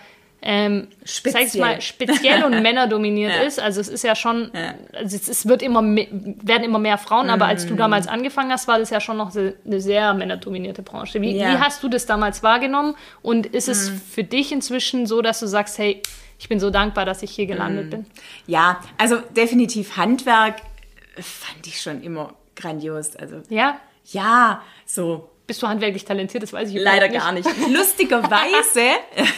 ähm, 0.48 0.86
speziell. 1.04 1.60
mal, 1.60 1.80
speziell 1.80 2.44
und 2.44 2.52
männerdominiert 2.62 3.34
ja. 3.34 3.42
ist. 3.42 3.58
Also 3.58 3.80
es 3.80 3.88
ist 3.88 4.04
ja 4.04 4.14
schon, 4.14 4.52
ja. 4.54 4.74
Also 4.92 5.16
es, 5.16 5.48
wird 5.48 5.60
immer 5.60 5.82
werden 5.82 6.62
immer 6.62 6.78
mehr 6.78 6.98
Frauen, 6.98 7.26
mhm. 7.26 7.32
aber 7.32 7.46
als 7.46 7.66
du 7.66 7.72
mhm. 7.72 7.78
damals 7.78 8.06
angefangen 8.06 8.52
hast, 8.52 8.68
war 8.68 8.78
das 8.78 8.90
ja 8.90 9.00
schon 9.00 9.16
noch 9.16 9.34
eine 9.34 9.80
sehr 9.80 10.14
männerdominierte 10.14 10.82
Branche. 10.82 11.20
Wie, 11.20 11.36
ja. 11.36 11.50
wie 11.50 11.58
hast 11.58 11.82
du 11.82 11.88
das 11.88 12.06
damals 12.06 12.44
wahrgenommen? 12.44 12.94
Und 13.22 13.46
ist 13.46 13.68
es 13.68 13.90
mhm. 13.90 14.00
für 14.00 14.22
dich 14.22 14.52
inzwischen 14.52 15.06
so, 15.06 15.20
dass 15.20 15.40
du 15.40 15.48
sagst, 15.48 15.78
hey, 15.78 16.00
ich 16.38 16.48
bin 16.48 16.60
so 16.60 16.70
dankbar, 16.70 17.04
dass 17.06 17.24
ich 17.24 17.32
hier 17.32 17.46
gelandet 17.46 17.86
mhm. 17.86 17.90
bin? 17.90 18.06
Ja, 18.46 18.80
also 18.98 19.16
definitiv 19.16 19.96
Handwerk 19.96 20.62
fand 21.16 21.66
ich 21.66 21.80
schon 21.80 22.04
immer 22.04 22.34
grandios. 22.54 23.16
Also 23.16 23.42
ja, 23.48 23.80
ja, 24.04 24.62
so 24.84 25.28
bist 25.46 25.62
du 25.62 25.68
handwerklich 25.68 26.04
talentiert? 26.04 26.42
Das 26.42 26.52
weiß 26.52 26.70
ich 26.70 26.76
Leider 26.76 27.08
nicht. 27.08 27.20
gar 27.20 27.32
nicht. 27.32 27.48
Lustigerweise, 27.72 28.82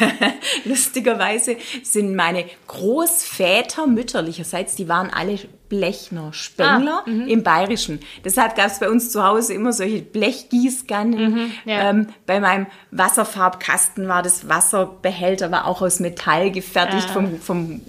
lustigerweise 0.64 1.56
sind 1.82 2.14
meine 2.14 2.44
Großväter 2.66 3.86
mütterlicherseits, 3.86 4.74
die 4.76 4.88
waren 4.88 5.10
alle 5.10 5.38
Blechner, 5.68 6.32
Spengler 6.32 7.04
ah, 7.06 7.10
im 7.10 7.42
Bayerischen. 7.42 8.00
Deshalb 8.24 8.56
gab 8.56 8.68
es 8.68 8.78
bei 8.78 8.88
uns 8.88 9.10
zu 9.10 9.22
Hause 9.22 9.52
immer 9.52 9.74
solche 9.74 10.00
Blechgießkannen. 10.00 11.34
Mhm, 11.34 11.50
ja. 11.66 11.90
ähm, 11.90 12.06
bei 12.24 12.40
meinem 12.40 12.66
Wasserfarbkasten 12.90 14.08
war 14.08 14.22
das 14.22 14.48
Wasserbehälter 14.48 15.50
war 15.50 15.66
auch 15.66 15.82
aus 15.82 16.00
Metall 16.00 16.50
gefertigt 16.50 17.08
ja. 17.08 17.12
vom, 17.12 17.38
vom 17.38 17.82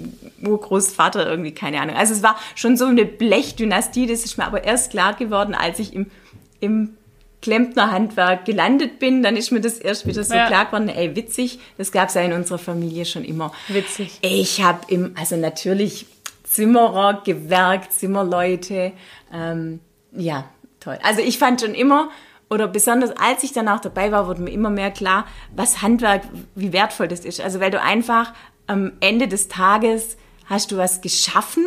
Urgroßvater 0.46 1.26
irgendwie, 1.26 1.54
keine 1.54 1.80
Ahnung. 1.80 1.96
Also 1.96 2.14
es 2.14 2.22
war 2.22 2.38
schon 2.56 2.76
so 2.76 2.86
eine 2.86 3.06
Blechdynastie. 3.06 4.08
Das 4.08 4.26
ist 4.26 4.38
mir 4.38 4.46
aber 4.46 4.66
erst 4.66 4.92
klar 4.92 5.14
geworden, 5.14 5.56
als 5.56 5.80
ich 5.80 5.94
im, 5.94 6.12
im 6.60 6.98
Klempnerhandwerk 7.42 8.46
gelandet 8.46 9.00
bin, 9.00 9.24
dann 9.24 9.38
ist 9.38 9.52
mir 9.52 9.62
das 9.62 9.78
erst 9.78 10.06
wieder 10.06 10.24
so 10.24 10.36
ja. 10.36 10.48
klar 10.48 10.66
geworden, 10.66 10.90
ey, 10.90 11.16
witzig, 11.16 11.60
das 11.78 11.92
gab 11.92 12.10
es 12.10 12.16
ja 12.16 12.22
in 12.22 12.34
unserer 12.34 12.58
Familie 12.58 13.06
schon 13.06 13.24
immer. 13.24 13.54
Witzig. 13.70 14.20
Ich 14.22 14.62
habe 14.62 14.80
im, 14.88 15.14
also 15.18 15.38
natürlich 15.38 16.06
Zimmerer, 16.44 17.22
Gewerk, 17.24 17.92
Zimmerleute, 17.92 18.92
ähm, 19.34 19.80
ja, 20.12 20.46
toll. 20.80 21.00
Also 21.04 21.22
ich 21.22 21.38
fand 21.38 21.62
schon 21.62 21.76
immer, 21.76 22.10
oder 22.50 22.68
besonders 22.68 23.12
als 23.12 23.44
ich 23.44 23.54
danach 23.54 23.80
dabei 23.80 24.12
war, 24.12 24.28
wurde 24.28 24.42
mir 24.42 24.52
immer 24.52 24.70
mehr 24.70 24.92
klar, 24.92 25.26
was 25.56 25.82
Handwerk, 25.82 26.24
wie 26.56 26.74
wertvoll 26.74 27.08
das 27.08 27.22
ist. 27.22 27.40
Also 27.40 27.60
weil 27.60 27.72
du 27.72 27.80
einfach 27.80 28.34
am 28.68 28.94
Ende 29.00 29.28
des 29.28 29.48
Tages 29.48 30.18
hast 30.46 30.72
du 30.72 30.78
was 30.78 31.02
geschaffen 31.02 31.66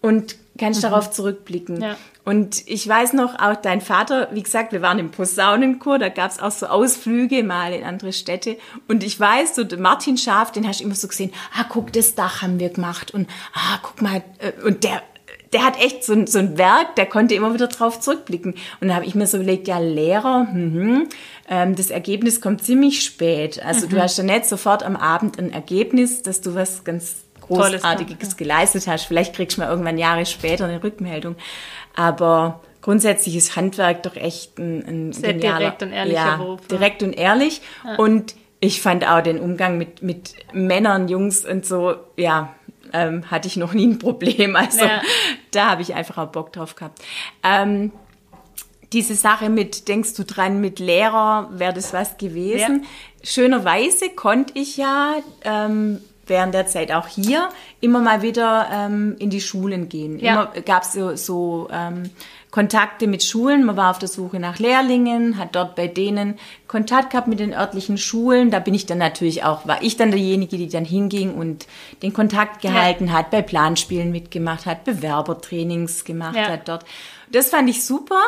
und 0.00 0.36
kannst 0.58 0.80
mhm. 0.80 0.90
darauf 0.90 1.10
zurückblicken. 1.10 1.80
Ja. 1.80 1.96
Und 2.24 2.68
ich 2.68 2.86
weiß 2.86 3.14
noch, 3.14 3.38
auch 3.40 3.56
dein 3.56 3.80
Vater, 3.80 4.28
wie 4.32 4.42
gesagt, 4.42 4.72
wir 4.72 4.80
waren 4.80 4.98
im 4.98 5.10
Posaunenchor, 5.10 5.98
da 5.98 6.08
gab's 6.08 6.38
auch 6.38 6.52
so 6.52 6.66
Ausflüge 6.66 7.42
mal 7.42 7.72
in 7.72 7.82
andere 7.82 8.12
Städte. 8.12 8.58
Und 8.86 9.02
ich 9.02 9.18
weiß, 9.18 9.56
so 9.56 9.64
Martin 9.76 10.16
Schaf, 10.16 10.52
den 10.52 10.68
hast 10.68 10.80
du 10.80 10.84
immer 10.84 10.94
so 10.94 11.08
gesehen, 11.08 11.32
ah, 11.58 11.64
guck, 11.68 11.92
das 11.92 12.14
Dach 12.14 12.42
haben 12.42 12.60
wir 12.60 12.68
gemacht. 12.68 13.12
Und 13.12 13.28
ah, 13.54 13.78
guck 13.82 14.02
mal, 14.02 14.22
äh, 14.38 14.52
und 14.64 14.84
der, 14.84 15.02
der 15.52 15.64
hat 15.64 15.80
echt 15.80 16.04
so 16.04 16.12
ein, 16.12 16.28
so 16.28 16.38
ein 16.38 16.58
Werk, 16.58 16.94
der 16.94 17.06
konnte 17.06 17.34
immer 17.34 17.54
wieder 17.54 17.66
drauf 17.66 17.98
zurückblicken. 17.98 18.54
Und 18.80 18.88
da 18.88 18.94
habe 18.94 19.04
ich 19.04 19.16
mir 19.16 19.26
so 19.26 19.38
überlegt, 19.38 19.66
ja, 19.66 19.78
Lehrer, 19.78 20.44
mhm, 20.44 21.08
ähm, 21.48 21.74
das 21.74 21.90
Ergebnis 21.90 22.40
kommt 22.40 22.62
ziemlich 22.62 23.02
spät. 23.02 23.60
Also 23.64 23.86
mhm. 23.86 23.90
du 23.90 24.02
hast 24.02 24.16
ja 24.16 24.24
nicht 24.24 24.46
sofort 24.46 24.84
am 24.84 24.94
Abend 24.94 25.40
ein 25.40 25.52
Ergebnis, 25.52 26.22
dass 26.22 26.40
du 26.40 26.54
was 26.54 26.84
ganz 26.84 27.24
Großartiges 27.54 28.30
ja. 28.30 28.36
geleistet 28.36 28.86
hast. 28.86 29.04
Vielleicht 29.04 29.34
kriegst 29.34 29.56
du 29.56 29.62
mal 29.62 29.68
irgendwann 29.68 29.98
Jahre 29.98 30.26
später 30.26 30.64
eine 30.64 30.82
Rückmeldung. 30.82 31.36
Aber 31.94 32.60
grundsätzlich 32.80 33.36
ist 33.36 33.56
Handwerk 33.56 34.02
doch 34.02 34.16
echt 34.16 34.58
ein, 34.58 34.84
ein 34.86 35.12
Sehr 35.12 35.34
genialer, 35.34 35.58
direkt 35.58 35.82
und 35.82 35.92
ehrlicher 35.92 36.26
ja, 36.26 36.36
Beruf. 36.36 36.66
Direkt 36.68 37.02
und 37.02 37.12
ehrlich. 37.12 37.62
Ja. 37.84 37.96
Und 37.96 38.34
ich 38.60 38.80
fand 38.80 39.06
auch 39.06 39.22
den 39.22 39.40
Umgang 39.40 39.78
mit, 39.78 40.02
mit 40.02 40.34
Männern, 40.52 41.08
Jungs 41.08 41.44
und 41.44 41.66
so, 41.66 41.96
ja, 42.16 42.54
ähm, 42.92 43.30
hatte 43.30 43.48
ich 43.48 43.56
noch 43.56 43.72
nie 43.72 43.86
ein 43.86 43.98
Problem. 43.98 44.56
Also 44.62 44.84
ja. 44.84 45.02
da 45.50 45.70
habe 45.70 45.82
ich 45.82 45.94
einfach 45.94 46.18
auch 46.18 46.28
Bock 46.28 46.52
drauf 46.52 46.76
gehabt. 46.76 47.00
Ähm, 47.42 47.90
diese 48.92 49.14
Sache 49.14 49.48
mit, 49.48 49.88
denkst 49.88 50.14
du 50.14 50.24
dran, 50.24 50.60
mit 50.60 50.78
Lehrer, 50.78 51.48
wäre 51.52 51.72
das 51.72 51.92
was 51.92 52.18
gewesen? 52.18 52.82
Ja. 52.82 52.88
Schönerweise 53.24 54.10
konnte 54.10 54.58
ich 54.58 54.76
ja 54.76 55.16
ähm, 55.44 56.00
während 56.32 56.54
der 56.54 56.66
Zeit 56.66 56.90
auch 56.90 57.06
hier 57.06 57.50
immer 57.80 58.00
mal 58.00 58.22
wieder 58.22 58.68
ähm, 58.72 59.14
in 59.18 59.30
die 59.30 59.42
Schulen 59.42 59.88
gehen. 59.88 60.18
Ja. 60.18 60.32
Immer 60.32 60.62
gab 60.62 60.82
es 60.82 60.94
so, 60.94 61.14
so 61.14 61.68
ähm, 61.70 62.10
Kontakte 62.50 63.06
mit 63.06 63.22
Schulen. 63.22 63.64
Man 63.64 63.76
war 63.76 63.90
auf 63.90 63.98
der 63.98 64.08
Suche 64.08 64.40
nach 64.40 64.58
Lehrlingen, 64.58 65.38
hat 65.38 65.54
dort 65.54 65.76
bei 65.76 65.88
denen 65.88 66.38
Kontakt 66.66 67.10
gehabt 67.10 67.28
mit 67.28 67.38
den 67.38 67.52
örtlichen 67.52 67.98
Schulen. 67.98 68.50
Da 68.50 68.58
bin 68.58 68.74
ich 68.74 68.86
dann 68.86 68.98
natürlich 68.98 69.44
auch, 69.44 69.66
war 69.66 69.82
ich 69.82 69.96
dann 69.96 70.10
derjenige, 70.10 70.56
die 70.56 70.68
dann 70.68 70.86
hinging 70.86 71.34
und 71.34 71.66
den 72.02 72.12
Kontakt 72.12 72.62
gehalten 72.62 73.08
ja. 73.08 73.12
hat, 73.12 73.30
bei 73.30 73.42
Planspielen 73.42 74.10
mitgemacht 74.10 74.66
hat, 74.66 74.84
Bewerbertrainings 74.84 76.04
gemacht 76.04 76.36
ja. 76.36 76.48
hat 76.48 76.68
dort. 76.68 76.84
Das 77.30 77.50
fand 77.50 77.68
ich 77.68 77.84
super. 77.84 78.20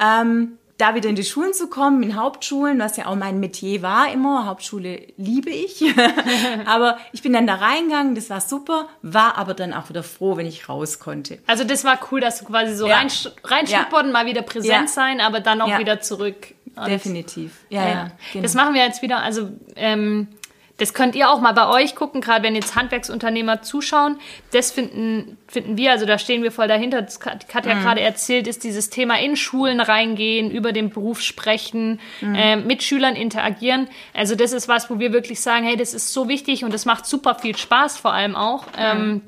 Ähm, 0.00 0.58
da 0.76 0.94
wieder 0.94 1.08
in 1.08 1.14
die 1.14 1.24
Schulen 1.24 1.52
zu 1.52 1.68
kommen, 1.68 2.02
in 2.02 2.16
Hauptschulen, 2.16 2.80
was 2.80 2.96
ja 2.96 3.06
auch 3.06 3.14
mein 3.14 3.38
Metier 3.38 3.82
war 3.82 4.10
immer. 4.12 4.46
Hauptschule 4.46 5.02
liebe 5.16 5.50
ich. 5.50 5.84
aber 6.66 6.98
ich 7.12 7.22
bin 7.22 7.32
dann 7.32 7.46
da 7.46 7.56
reingegangen, 7.56 8.14
das 8.14 8.28
war 8.28 8.40
super, 8.40 8.88
war 9.02 9.38
aber 9.38 9.54
dann 9.54 9.72
auch 9.72 9.88
wieder 9.88 10.02
froh, 10.02 10.36
wenn 10.36 10.46
ich 10.46 10.68
raus 10.68 10.98
konnte. 10.98 11.38
Also 11.46 11.64
das 11.64 11.84
war 11.84 11.98
cool, 12.10 12.20
dass 12.20 12.40
du 12.40 12.46
quasi 12.46 12.74
so 12.74 12.88
ja. 12.88 12.96
reinschnuppern, 13.44 14.06
ja. 14.06 14.12
mal 14.12 14.26
wieder 14.26 14.42
präsent 14.42 14.72
ja. 14.72 14.86
sein, 14.88 15.20
aber 15.20 15.40
dann 15.40 15.60
auch 15.60 15.68
ja. 15.68 15.78
wieder 15.78 16.00
zurück. 16.00 16.54
Definitiv. 16.86 17.52
Ja, 17.68 17.88
ja. 17.88 18.10
Genau. 18.32 18.42
Das 18.42 18.54
machen 18.54 18.74
wir 18.74 18.82
jetzt 18.82 19.00
wieder. 19.00 19.18
Also 19.18 19.50
ähm, 19.76 20.28
das 20.76 20.92
könnt 20.92 21.14
ihr 21.14 21.30
auch 21.30 21.40
mal 21.40 21.52
bei 21.52 21.68
euch 21.68 21.94
gucken, 21.94 22.20
gerade 22.20 22.42
wenn 22.42 22.56
jetzt 22.56 22.74
Handwerksunternehmer 22.74 23.62
zuschauen. 23.62 24.18
Das 24.50 24.72
finden, 24.72 25.38
finden 25.46 25.76
wir, 25.76 25.92
also 25.92 26.04
da 26.04 26.18
stehen 26.18 26.42
wir 26.42 26.50
voll 26.50 26.66
dahinter. 26.66 27.00
Das 27.00 27.20
hat 27.24 27.48
Katja 27.48 27.76
mhm. 27.76 27.82
gerade 27.82 28.00
erzählt, 28.00 28.48
ist 28.48 28.64
dieses 28.64 28.90
Thema 28.90 29.20
in 29.20 29.36
Schulen 29.36 29.80
reingehen, 29.80 30.50
über 30.50 30.72
den 30.72 30.90
Beruf 30.90 31.20
sprechen, 31.20 32.00
mhm. 32.20 32.34
äh, 32.34 32.56
mit 32.56 32.82
Schülern 32.82 33.14
interagieren. 33.14 33.88
Also 34.14 34.34
das 34.34 34.52
ist 34.52 34.66
was, 34.66 34.90
wo 34.90 34.98
wir 34.98 35.12
wirklich 35.12 35.40
sagen, 35.40 35.64
hey, 35.64 35.76
das 35.76 35.94
ist 35.94 36.12
so 36.12 36.28
wichtig 36.28 36.64
und 36.64 36.74
das 36.74 36.86
macht 36.86 37.06
super 37.06 37.36
viel 37.36 37.56
Spaß 37.56 37.98
vor 37.98 38.12
allem 38.12 38.34
auch. 38.34 38.66
Mhm. 38.66 38.72
Ähm, 38.78 39.20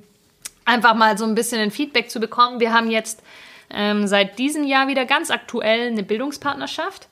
einfach 0.65 0.95
mal 0.95 1.17
so 1.17 1.25
ein 1.25 1.37
bisschen 1.37 1.61
ein 1.61 1.71
Feedback 1.71 2.11
zu 2.11 2.19
bekommen. 2.19 2.59
Wir 2.59 2.73
haben 2.73 2.91
jetzt 2.91 3.23
ähm, 3.71 4.09
seit 4.09 4.41
diesem 4.41 4.65
Jahr 4.65 4.89
wieder 4.89 5.05
ganz 5.05 5.31
aktuell 5.31 5.93
eine 5.93 6.03
Bildungspartnerschaft 6.03 7.07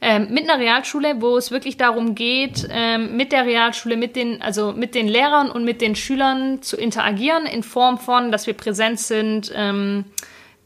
ähm, 0.00 0.28
mit 0.30 0.48
einer 0.48 0.60
Realschule, 0.60 1.20
wo 1.20 1.36
es 1.36 1.50
wirklich 1.50 1.76
darum 1.76 2.14
geht, 2.14 2.68
ähm, 2.70 3.16
mit 3.16 3.32
der 3.32 3.46
Realschule, 3.46 3.96
mit 3.96 4.14
den, 4.14 4.42
also 4.42 4.72
mit 4.72 4.94
den 4.94 5.08
Lehrern 5.08 5.50
und 5.50 5.64
mit 5.64 5.80
den 5.80 5.96
Schülern 5.96 6.62
zu 6.62 6.76
interagieren 6.76 7.46
in 7.46 7.62
Form 7.62 7.98
von, 7.98 8.30
dass 8.30 8.46
wir 8.46 8.54
präsent 8.54 9.00
sind 9.00 9.50
ähm, 9.54 10.04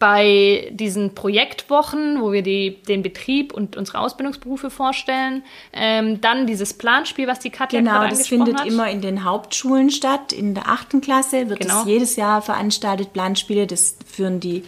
bei 0.00 0.68
diesen 0.72 1.14
Projektwochen, 1.14 2.22
wo 2.22 2.32
wir 2.32 2.42
die, 2.42 2.82
den 2.88 3.02
Betrieb 3.02 3.52
und 3.52 3.76
unsere 3.76 3.98
Ausbildungsberufe 3.98 4.70
vorstellen. 4.70 5.44
Ähm, 5.74 6.20
dann 6.22 6.46
dieses 6.46 6.74
Planspiel, 6.74 7.28
was 7.28 7.38
die 7.38 7.50
Katja 7.50 7.80
genau, 7.80 7.92
gerade 7.92 8.06
angesprochen 8.06 8.40
hat. 8.40 8.46
Genau, 8.46 8.56
das 8.56 8.62
findet 8.62 8.72
immer 8.72 8.90
in 8.90 9.02
den 9.02 9.24
Hauptschulen 9.24 9.90
statt. 9.90 10.32
In 10.32 10.54
der 10.54 10.68
achten 10.68 11.02
Klasse 11.02 11.50
wird 11.50 11.60
genau. 11.60 11.74
das 11.74 11.86
jedes 11.86 12.16
Jahr 12.16 12.40
veranstaltet. 12.40 13.12
Planspiele, 13.12 13.66
das 13.66 13.96
führen 14.10 14.40
die 14.40 14.64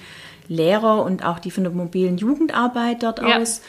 Lehrer 0.48 1.02
und 1.02 1.24
auch 1.24 1.38
die 1.38 1.50
von 1.50 1.64
der 1.64 1.72
mobilen 1.72 2.18
Jugendarbeit 2.18 3.02
dort 3.02 3.22
ja. 3.22 3.38
aus. 3.38 3.62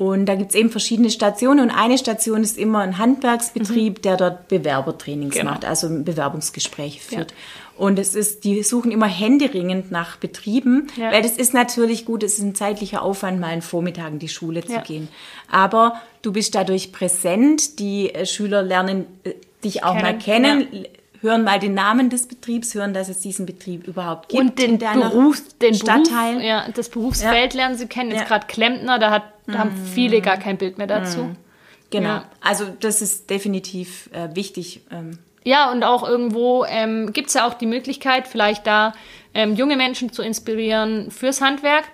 Und 0.00 0.24
da 0.24 0.34
gibt's 0.34 0.54
eben 0.54 0.70
verschiedene 0.70 1.10
Stationen 1.10 1.60
und 1.60 1.70
eine 1.70 1.98
Station 1.98 2.42
ist 2.42 2.56
immer 2.56 2.78
ein 2.78 2.96
Handwerksbetrieb, 2.96 3.98
mhm. 3.98 4.02
der 4.02 4.16
dort 4.16 4.48
Bewerbertrainings 4.48 5.34
genau. 5.34 5.50
macht, 5.50 5.66
also 5.66 5.90
Bewerbungsgespräche 5.90 7.00
führt. 7.00 7.32
Ja. 7.32 7.36
Und 7.76 7.98
es 7.98 8.14
ist, 8.14 8.44
die 8.44 8.62
suchen 8.62 8.92
immer 8.92 9.08
händeringend 9.08 9.90
nach 9.90 10.16
Betrieben, 10.16 10.86
ja. 10.96 11.12
weil 11.12 11.20
das 11.20 11.32
ist 11.32 11.52
natürlich 11.52 12.06
gut, 12.06 12.22
es 12.22 12.38
ist 12.38 12.42
ein 12.42 12.54
zeitlicher 12.54 13.02
Aufwand, 13.02 13.40
mal 13.40 13.48
einen 13.48 13.60
Vormittag 13.60 14.10
in 14.12 14.18
die 14.18 14.30
Schule 14.30 14.64
zu 14.64 14.72
ja. 14.72 14.80
gehen. 14.80 15.08
Aber 15.50 16.00
du 16.22 16.32
bist 16.32 16.54
dadurch 16.54 16.92
präsent, 16.92 17.78
die 17.78 18.14
äh, 18.14 18.24
Schüler 18.24 18.62
lernen 18.62 19.04
äh, 19.24 19.34
dich 19.62 19.84
auch 19.84 19.98
kennen. 19.98 20.02
mal 20.02 20.18
kennen, 20.18 20.86
hören 21.20 21.44
mal 21.44 21.58
den 21.58 21.74
Namen 21.74 22.10
des 22.10 22.26
Betriebs, 22.26 22.74
hören, 22.74 22.94
dass 22.94 23.08
es 23.08 23.20
diesen 23.20 23.46
Betrieb 23.46 23.86
überhaupt 23.86 24.30
gibt. 24.30 24.40
Und 24.40 24.58
den 24.58 24.78
Beruf, 24.78 25.42
den 25.60 25.74
Stadtteil. 25.74 26.34
Beruf, 26.34 26.46
ja, 26.46 26.66
das 26.74 26.88
Berufsfeld 26.88 27.54
lernen 27.54 27.76
sie 27.76 27.86
kennen. 27.86 28.10
Jetzt 28.10 28.20
Ja. 28.20 28.26
gerade 28.26 28.46
Klempner, 28.46 28.98
da, 28.98 29.10
hat, 29.10 29.24
da 29.52 29.58
haben 29.58 29.72
viele 29.94 30.20
gar 30.20 30.36
kein 30.36 30.56
Bild 30.58 30.78
mehr 30.78 30.86
dazu. 30.86 31.34
Genau. 31.90 32.08
Ja. 32.08 32.24
Also 32.40 32.66
das 32.80 33.02
ist 33.02 33.30
definitiv 33.30 34.08
äh, 34.12 34.34
wichtig. 34.34 34.82
Ähm, 34.90 35.18
Ja, 35.44 35.72
und 35.72 35.82
auch 35.82 36.08
irgendwo 36.08 36.64
ähm, 36.64 37.12
gibt 37.12 37.28
es 37.28 37.34
ja 37.34 37.46
auch 37.48 37.54
die 37.54 37.66
Möglichkeit, 37.66 38.28
vielleicht 38.28 38.66
da 38.66 38.92
ähm, 39.34 39.54
junge 39.54 39.76
Menschen 39.76 40.12
zu 40.12 40.22
inspirieren 40.22 41.10
fürs 41.10 41.40
Handwerk. 41.40 41.84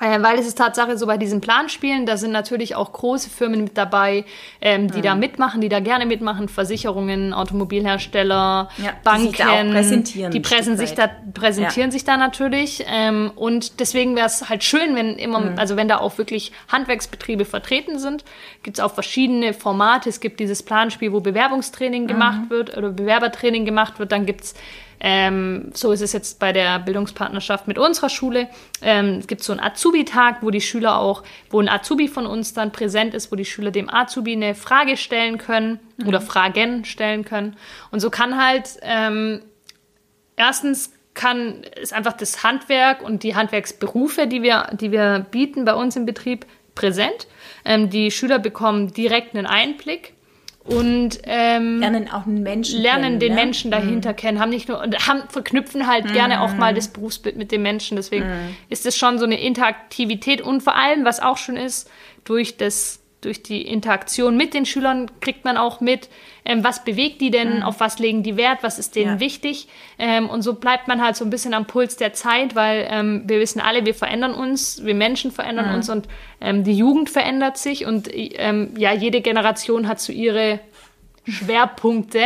Äh, 0.00 0.22
weil 0.22 0.38
es 0.38 0.46
ist 0.46 0.56
Tatsache 0.56 0.96
so 0.96 1.06
bei 1.06 1.18
diesen 1.18 1.40
Planspielen, 1.42 2.06
da 2.06 2.16
sind 2.16 2.32
natürlich 2.32 2.74
auch 2.74 2.90
große 2.92 3.28
Firmen 3.28 3.64
mit 3.64 3.76
dabei, 3.76 4.24
ähm, 4.62 4.90
die 4.90 5.02
da 5.02 5.14
mitmachen, 5.14 5.60
die 5.60 5.68
da 5.68 5.80
gerne 5.80 6.06
mitmachen, 6.06 6.48
Versicherungen, 6.48 7.34
Automobilhersteller, 7.34 8.68
Ja, 8.78 8.90
die 8.92 8.94
Banken, 9.04 9.42
auch 9.42 9.72
präsentieren 9.72 10.30
die 10.32 10.40
präsen 10.40 10.76
sich 10.76 10.94
da, 10.94 11.10
präsentieren 11.34 11.90
sich 11.90 12.04
da 12.04 12.16
natürlich. 12.16 12.84
Ähm, 12.88 13.30
und 13.36 13.80
deswegen 13.80 14.16
wäre 14.16 14.26
es 14.26 14.48
halt 14.48 14.64
schön, 14.64 14.94
wenn 14.96 15.16
immer, 15.16 15.40
Mhm. 15.40 15.58
also 15.58 15.76
wenn 15.76 15.88
da 15.88 15.98
auch 15.98 16.18
wirklich 16.18 16.52
Handwerksbetriebe 16.68 17.44
vertreten 17.44 17.98
sind, 17.98 18.24
gibt 18.62 18.78
es 18.78 18.84
auch 18.84 18.92
verschiedene 18.94 19.52
Formate. 19.54 20.08
Es 20.08 20.20
gibt 20.20 20.40
dieses 20.40 20.62
Planspiel, 20.62 21.12
wo 21.12 21.20
Bewerbungstraining 21.20 22.06
gemacht 22.06 22.40
Mhm. 22.46 22.50
wird 22.50 22.76
oder 22.76 22.90
Bewerbertraining 22.90 23.64
gemacht 23.64 23.98
wird. 23.98 24.12
Dann 24.12 24.26
gibt 24.26 24.42
es 24.44 24.54
ähm, 25.00 25.70
so 25.72 25.92
ist 25.92 26.02
es 26.02 26.12
jetzt 26.12 26.38
bei 26.38 26.52
der 26.52 26.78
Bildungspartnerschaft 26.78 27.66
mit 27.66 27.78
unserer 27.78 28.10
Schule. 28.10 28.48
Ähm, 28.82 29.16
es 29.20 29.26
gibt 29.26 29.42
so 29.42 29.52
einen 29.52 29.60
Azubi-Tag, 29.60 30.42
wo 30.42 30.50
die 30.50 30.60
Schüler 30.60 30.98
auch, 30.98 31.22
wo 31.48 31.60
ein 31.60 31.68
Azubi 31.68 32.06
von 32.06 32.26
uns 32.26 32.52
dann 32.52 32.70
präsent 32.70 33.14
ist, 33.14 33.32
wo 33.32 33.36
die 33.36 33.46
Schüler 33.46 33.70
dem 33.70 33.92
Azubi 33.92 34.32
eine 34.32 34.54
Frage 34.54 34.98
stellen 34.98 35.38
können 35.38 35.80
oder 36.06 36.20
Fragen 36.20 36.84
stellen 36.84 37.24
können. 37.24 37.56
Und 37.90 38.00
so 38.00 38.10
kann 38.10 38.42
halt 38.42 38.78
ähm, 38.82 39.40
erstens 40.36 40.92
kann 41.14 41.64
ist 41.80 41.92
einfach 41.92 42.12
das 42.12 42.44
Handwerk 42.44 43.02
und 43.02 43.22
die 43.22 43.34
Handwerksberufe, 43.34 44.26
die 44.26 44.42
wir, 44.42 44.68
die 44.72 44.92
wir 44.92 45.26
bieten 45.30 45.64
bei 45.64 45.74
uns 45.74 45.96
im 45.96 46.06
Betrieb, 46.06 46.46
präsent. 46.74 47.26
Ähm, 47.64 47.90
die 47.90 48.10
Schüler 48.10 48.38
bekommen 48.38 48.92
direkt 48.92 49.34
einen 49.34 49.46
Einblick 49.46 50.14
und 50.64 51.18
ähm, 51.24 51.80
lernen 51.80 52.10
auch 52.10 52.26
einen 52.26 52.42
Menschen 52.42 52.80
lernen 52.82 53.02
kennen, 53.02 53.18
den 53.20 53.34
ne? 53.34 53.40
Menschen 53.40 53.70
dahinter 53.70 54.12
kennen, 54.12 54.40
haben 54.40 54.50
nicht 54.50 54.68
nur 54.68 54.80
und 54.80 55.06
haben, 55.06 55.22
verknüpfen 55.28 55.86
halt 55.86 56.12
gerne 56.12 56.42
auch 56.42 56.52
mal 56.54 56.74
das 56.74 56.88
Berufsbild 56.88 57.36
mit 57.36 57.50
dem 57.50 57.62
Menschen. 57.62 57.96
Deswegen 57.96 58.26
ist 58.68 58.84
es 58.84 58.96
schon 58.96 59.18
so 59.18 59.24
eine 59.24 59.40
Interaktivität. 59.40 60.42
Und 60.42 60.62
vor 60.62 60.76
allem, 60.76 61.04
was 61.04 61.20
auch 61.20 61.38
schon 61.38 61.56
ist, 61.56 61.90
durch 62.24 62.56
das 62.58 63.00
durch 63.20 63.42
die 63.42 63.62
Interaktion 63.62 64.36
mit 64.36 64.54
den 64.54 64.64
Schülern 64.64 65.10
kriegt 65.20 65.44
man 65.44 65.56
auch 65.56 65.80
mit, 65.80 66.08
ähm, 66.44 66.64
was 66.64 66.84
bewegt 66.84 67.20
die 67.20 67.30
denn, 67.30 67.62
auf 67.62 67.80
was 67.80 67.98
legen 67.98 68.22
die 68.22 68.36
Wert, 68.36 68.60
was 68.62 68.78
ist 68.78 68.96
denen 68.96 69.14
Ja. 69.14 69.20
wichtig. 69.20 69.68
Ähm, 69.98 70.28
und 70.30 70.42
so 70.42 70.54
bleibt 70.54 70.88
man 70.88 71.02
halt 71.02 71.16
so 71.16 71.24
ein 71.24 71.30
bisschen 71.30 71.52
am 71.52 71.66
Puls 71.66 71.96
der 71.96 72.12
Zeit, 72.14 72.54
weil 72.54 72.86
ähm, 72.90 73.24
wir 73.26 73.40
wissen 73.40 73.60
alle, 73.60 73.84
wir 73.84 73.94
verändern 73.94 74.32
uns, 74.34 74.84
wir 74.84 74.94
Menschen 74.94 75.30
verändern 75.30 75.74
uns 75.74 75.90
und 75.90 76.08
ähm, 76.40 76.64
die 76.64 76.74
Jugend 76.76 77.10
verändert 77.10 77.58
sich 77.58 77.84
und 77.84 78.08
ähm, 78.12 78.74
ja, 78.76 78.92
jede 78.92 79.20
Generation 79.20 79.86
hat 79.86 80.00
so 80.00 80.12
ihre 80.12 80.60
Schwerpunkte. 81.28 82.24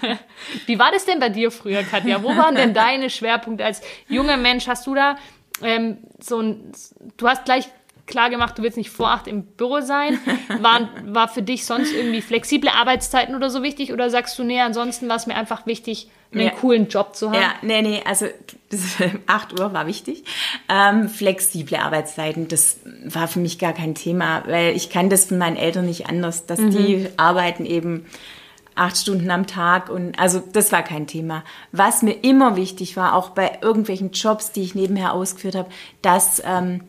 Wie 0.66 0.78
war 0.78 0.92
das 0.92 1.04
denn 1.04 1.18
bei 1.18 1.28
dir 1.28 1.50
früher, 1.50 1.82
Katja? 1.82 2.22
Wo 2.22 2.28
waren 2.28 2.54
denn 2.54 2.74
deine 2.74 3.10
Schwerpunkte 3.10 3.64
als 3.64 3.82
junger 4.08 4.36
Mensch? 4.36 4.66
Hast 4.68 4.86
du 4.86 4.94
da 4.94 5.16
ähm, 5.62 5.98
so 6.20 6.40
ein, 6.40 6.72
du 7.16 7.28
hast 7.28 7.44
gleich 7.44 7.68
klar 8.10 8.28
gemacht, 8.30 8.58
du 8.58 8.62
willst 8.62 8.76
nicht 8.76 8.90
vor 8.90 9.10
acht 9.10 9.26
im 9.26 9.42
Büro 9.44 9.80
sein. 9.80 10.18
War, 10.60 10.88
war 11.06 11.28
für 11.28 11.42
dich 11.42 11.64
sonst 11.64 11.92
irgendwie 11.94 12.20
flexible 12.20 12.68
Arbeitszeiten 12.68 13.34
oder 13.34 13.48
so 13.50 13.62
wichtig? 13.62 13.92
Oder 13.92 14.10
sagst 14.10 14.38
du, 14.38 14.44
nee, 14.44 14.60
ansonsten 14.60 15.08
war 15.08 15.16
es 15.16 15.26
mir 15.26 15.34
einfach 15.36 15.64
wichtig, 15.66 16.08
einen 16.32 16.42
Ja. 16.46 16.50
coolen 16.50 16.88
Job 16.88 17.16
zu 17.16 17.30
haben? 17.30 17.40
Ja, 17.40 17.52
nee, 17.62 17.82
nee, 17.82 18.02
also 18.04 18.26
das, 18.70 18.80
8 19.26 19.58
Uhr 19.58 19.72
war 19.72 19.86
wichtig. 19.86 20.24
Ähm, 20.68 21.08
flexible 21.08 21.78
Arbeitszeiten, 21.78 22.48
das 22.48 22.80
war 23.04 23.26
für 23.28 23.38
mich 23.40 23.58
gar 23.58 23.72
kein 23.72 23.94
Thema, 23.94 24.42
weil 24.46 24.76
ich 24.76 24.90
kann 24.90 25.08
das 25.08 25.26
von 25.26 25.38
meinen 25.38 25.56
Eltern 25.56 25.86
nicht 25.86 26.08
anders, 26.08 26.46
dass 26.46 26.58
die 26.58 27.08
arbeiten 27.16 27.64
eben 27.64 28.06
acht 28.76 28.96
Stunden 28.96 29.30
am 29.30 29.46
Tag 29.46 29.90
und 29.90 30.18
also 30.18 30.40
das 30.52 30.72
war 30.72 30.82
kein 30.82 31.06
Thema. 31.06 31.42
Was 31.72 32.02
mir 32.02 32.12
immer 32.22 32.56
wichtig 32.56 32.96
war, 32.96 33.14
auch 33.14 33.30
bei 33.30 33.58
irgendwelchen 33.60 34.12
Jobs, 34.12 34.52
die 34.52 34.62
ich 34.62 34.74
nebenher 34.74 35.12
ausgeführt 35.12 35.54
habe, 35.54 35.68
dass 36.02 36.40
ähm, 36.46 36.82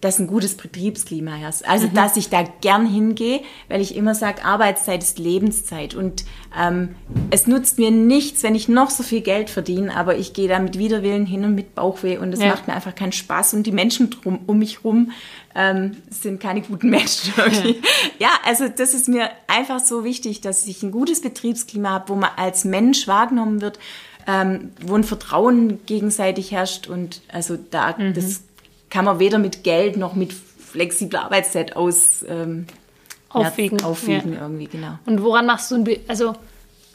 dass 0.00 0.18
ein 0.18 0.26
gutes 0.26 0.56
Betriebsklima 0.56 1.32
herrscht. 1.32 1.62
Also, 1.66 1.86
dass 1.88 2.16
ich 2.16 2.28
da 2.28 2.44
gern 2.60 2.86
hingehe, 2.86 3.40
weil 3.68 3.80
ich 3.80 3.96
immer 3.96 4.14
sage, 4.14 4.44
Arbeitszeit 4.44 5.02
ist 5.02 5.18
Lebenszeit. 5.18 5.94
Und 5.94 6.24
ähm, 6.58 6.94
es 7.30 7.46
nutzt 7.46 7.78
mir 7.78 7.90
nichts, 7.90 8.42
wenn 8.42 8.54
ich 8.54 8.68
noch 8.68 8.90
so 8.90 9.02
viel 9.02 9.22
Geld 9.22 9.48
verdiene, 9.50 9.96
aber 9.96 10.16
ich 10.16 10.32
gehe 10.34 10.48
da 10.48 10.58
mit 10.58 10.78
Widerwillen 10.78 11.24
hin 11.26 11.44
und 11.44 11.54
mit 11.54 11.74
Bauchweh 11.74 12.18
und 12.18 12.32
es 12.32 12.40
Ja. 12.40 12.48
macht 12.48 12.66
mir 12.68 12.74
einfach 12.74 12.94
keinen 12.94 13.12
Spaß. 13.12 13.54
Und 13.54 13.66
die 13.66 13.72
Menschen 13.72 14.10
drum, 14.10 14.40
um 14.46 14.58
mich 14.58 14.84
rum 14.84 15.12
ähm, 15.54 15.96
sind 16.10 16.40
keine 16.40 16.60
guten 16.60 16.90
Menschen. 16.90 17.32
Irgendwie. 17.36 17.80
ja, 18.18 18.28
also 18.44 18.68
das 18.68 18.92
ist 18.92 19.08
mir 19.08 19.30
einfach 19.46 19.80
so 19.80 20.04
wichtig, 20.04 20.42
dass 20.42 20.66
ich 20.66 20.82
ein 20.82 20.90
gutes 20.92 21.22
Betriebsklima 21.22 21.90
habe, 21.90 22.10
wo 22.10 22.14
man 22.16 22.30
als 22.36 22.64
Mensch 22.64 23.08
wahrgenommen 23.08 23.62
wird, 23.62 23.78
ähm, 24.26 24.72
wo 24.84 24.94
ein 24.94 25.04
Vertrauen 25.04 25.78
gegenseitig 25.86 26.52
herrscht. 26.52 26.88
Und 26.88 27.22
also 27.32 27.56
da, 27.70 27.92
das 27.92 28.42
kann 28.90 29.04
man 29.04 29.18
weder 29.18 29.38
mit 29.38 29.64
Geld 29.64 29.96
noch 29.96 30.14
mit 30.14 30.32
flexibler 30.32 31.24
Arbeitszeit 31.24 31.76
aus 31.76 32.24
ähm, 32.28 32.66
Aufwiegen, 33.28 33.82
aufwiegen 33.82 34.34
ja. 34.34 34.40
irgendwie, 34.40 34.66
genau. 34.66 34.98
Und 35.04 35.22
woran 35.22 35.46
machst 35.46 35.70
du 35.70 35.74
ein, 35.74 35.84
Be 35.84 36.00
also, 36.08 36.34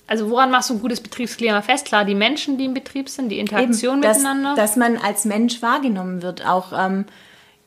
also 0.08 0.30
woran 0.30 0.50
machst 0.50 0.70
du 0.70 0.76
ein 0.76 0.82
gutes 0.82 1.02
Betriebsklima 1.02 1.62
fest? 1.62 1.86
Klar, 1.86 2.06
die 2.06 2.16
Menschen, 2.16 2.58
die 2.58 2.66
im 2.66 2.74
Betrieb 2.74 3.10
sind, 3.10 3.30
die 3.30 3.40
Interaktion 3.40 4.02
dass, 4.02 4.18
miteinander. 4.18 4.56
dass 4.56 4.76
man 4.76 4.98
als 4.98 5.26
Mensch 5.26 5.62
wahrgenommen 5.62 6.22
wird, 6.22 6.46
auch 6.46 6.74
ähm, 6.76 7.06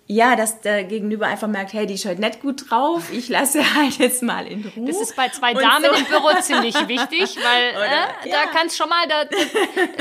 ja, 0.07 0.37
dass 0.37 0.61
der 0.61 0.85
Gegenüber 0.85 1.27
einfach 1.27 1.49
merkt, 1.49 1.73
hey, 1.73 1.87
die 1.87 1.95
ist 1.95 2.05
heute 2.05 2.21
nicht 2.21 2.43
gut 2.43 2.71
drauf, 2.71 3.11
ich 3.11 3.31
lasse 3.31 3.61
halt 3.75 3.97
jetzt 3.99 4.23
mal 4.23 4.47
in 4.47 4.71
Ruhe. 4.77 4.87
Das 4.87 5.01
ist 5.01 5.17
bei 5.17 5.31
zwei 5.31 5.55
Damen 5.55 5.87
so. 5.87 5.99
im 5.99 6.05
Büro 6.05 6.29
ziemlich 6.43 6.75
wichtig, 6.89 7.37
weil 7.43 7.63
äh, 8.25 8.29
ja. 8.29 8.37
da 8.45 8.51
kannst 8.53 8.77
schon 8.77 8.89
mal, 8.91 9.07
da, 9.09 9.25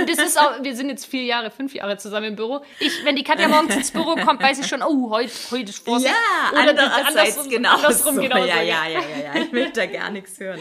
das 0.04 0.18
ist 0.18 0.38
auch, 0.38 0.62
wir 0.62 0.76
sind 0.76 0.90
jetzt 0.90 1.06
vier 1.06 1.24
Jahre, 1.24 1.52
fünf 1.52 1.74
Jahre 1.74 1.98
zusammen 1.98 2.28
im 2.28 2.36
Büro. 2.36 2.66
Ich, 2.80 3.06
wenn 3.06 3.16
die 3.16 3.24
Katja 3.24 3.48
morgens 3.48 3.76
ins 3.78 3.92
Büro 3.92 4.16
kommt, 4.16 4.44
weiß 4.44 4.60
ich 4.60 4.68
schon, 4.68 4.82
oh, 4.82 5.10
heute, 5.10 5.32
heute 5.52 5.70
ist 5.70 5.86
Vorsicht. 5.86 6.14
Ja, 6.14 6.52
Oder 6.52 6.70
andererseits 6.72 7.08
andersrum, 7.08 7.50
genau 7.50 7.76
andersrum 7.76 8.16
so. 8.16 8.22
genauso. 8.22 8.46
Ja, 8.46 8.62
ja, 8.62 8.86
ja, 8.88 9.00
ja, 9.00 9.34
ja. 9.36 9.42
Ich 9.42 9.52
möchte 9.54 9.80
da 9.80 9.86
gar 9.86 10.10
nichts 10.10 10.38
hören. 10.38 10.60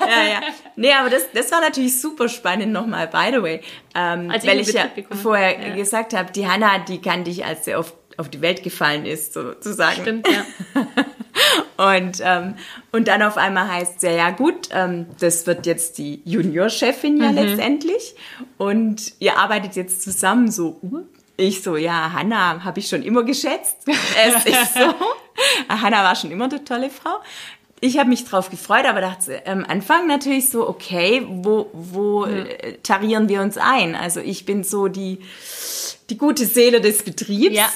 Ja, 0.00 0.22
ja. 0.22 0.40
Nee, 0.74 0.92
aber 0.92 1.10
das, 1.10 1.30
das 1.32 1.52
war 1.52 1.60
natürlich 1.60 2.00
super 2.00 2.28
spannend 2.28 2.72
nochmal, 2.72 3.06
by 3.06 3.30
the 3.32 3.42
way. 3.42 3.60
Ähm, 3.94 4.30
Als 4.30 4.44
weil 4.44 4.58
ich 4.60 4.72
ja 4.72 4.84
Betrieb 4.84 5.04
gekommen 5.04 5.20
vorher 5.20 5.68
ja. 5.68 5.74
gesagt 5.74 6.12
habe, 6.14 6.32
die 6.32 6.48
Hanna, 6.48 6.78
die 6.80 7.00
kannte 7.00 7.30
ich, 7.30 7.44
als 7.44 7.64
sie 7.64 7.74
auf, 7.74 7.94
auf 8.20 8.28
die 8.28 8.40
Welt 8.42 8.62
gefallen 8.62 9.06
ist, 9.06 9.32
sozusagen. 9.32 10.02
Stimmt, 10.02 10.28
ja. 10.28 10.44
Und, 11.76 12.20
ähm, 12.22 12.54
und 12.92 13.08
dann 13.08 13.22
auf 13.22 13.38
einmal 13.38 13.66
heißt 13.70 13.96
es 13.96 14.02
ja, 14.02 14.10
ja 14.10 14.30
gut, 14.30 14.68
ähm, 14.72 15.06
das 15.20 15.46
wird 15.46 15.64
jetzt 15.64 15.96
die 15.96 16.20
Juniorchefin 16.26 17.14
Mhm. 17.14 17.22
ja 17.22 17.30
letztendlich. 17.30 18.14
Und 18.58 19.14
ihr 19.20 19.38
arbeitet 19.38 19.76
jetzt 19.76 20.02
zusammen 20.02 20.50
so. 20.50 20.78
uh, 20.82 21.00
Ich 21.36 21.62
so, 21.62 21.76
ja, 21.78 22.12
Hanna 22.12 22.62
habe 22.64 22.80
ich 22.80 22.88
schon 22.88 23.02
immer 23.02 23.22
geschätzt. 23.22 23.76
Es 23.86 24.44
ist 24.44 24.74
so. 24.74 24.94
Hanna 25.70 26.04
war 26.04 26.14
schon 26.16 26.30
immer 26.30 26.44
eine 26.46 26.62
tolle 26.62 26.90
Frau. 26.90 27.20
Ich 27.82 27.98
habe 27.98 28.10
mich 28.10 28.24
drauf 28.26 28.50
gefreut, 28.50 28.84
aber 28.84 29.00
dachte 29.00 29.46
am 29.46 29.64
Anfang 29.64 30.06
natürlich 30.06 30.50
so, 30.50 30.68
okay, 30.68 31.26
wo, 31.26 31.70
wo 31.72 32.26
äh, 32.26 32.74
tarieren 32.82 33.28
wir 33.30 33.40
uns 33.40 33.56
ein? 33.56 33.94
Also 33.94 34.20
ich 34.20 34.44
bin 34.44 34.64
so 34.64 34.88
die, 34.88 35.20
die 36.10 36.18
gute 36.18 36.44
Seele 36.44 36.82
des 36.82 37.02
Betriebs. 37.02 37.56
Ja, 37.56 37.70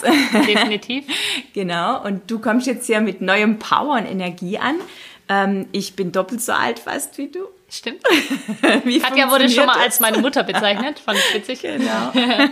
definitiv. 0.47 1.05
Genau, 1.55 2.03
und 2.05 2.29
du 2.31 2.41
kommst 2.41 2.67
jetzt 2.67 2.87
hier 2.87 3.01
mit 3.01 3.21
neuem 3.21 3.61
Power 3.61 3.97
und 3.97 4.07
Energie 4.07 4.59
an. 4.59 4.75
Ähm, 5.29 5.69
ich 5.73 5.95
bin 5.95 6.11
doppelt 6.11 6.43
so 6.43 6.53
alt 6.53 6.81
fast 6.81 7.17
wie 7.17 7.29
du. 7.29 7.47
Stimmt. 7.71 8.03
Wie 8.85 9.01
Katja 9.01 9.31
wurde 9.31 9.49
schon 9.49 9.67
mal 9.67 9.73
funktioniert 9.73 9.77
als 9.79 10.01
meine 10.01 10.19
Mutter 10.19 10.45
bezeichnet. 10.45 11.01
Fand 11.01 11.19
ich 11.19 11.35
witzig. 11.35 11.63
Genau. 11.63 12.13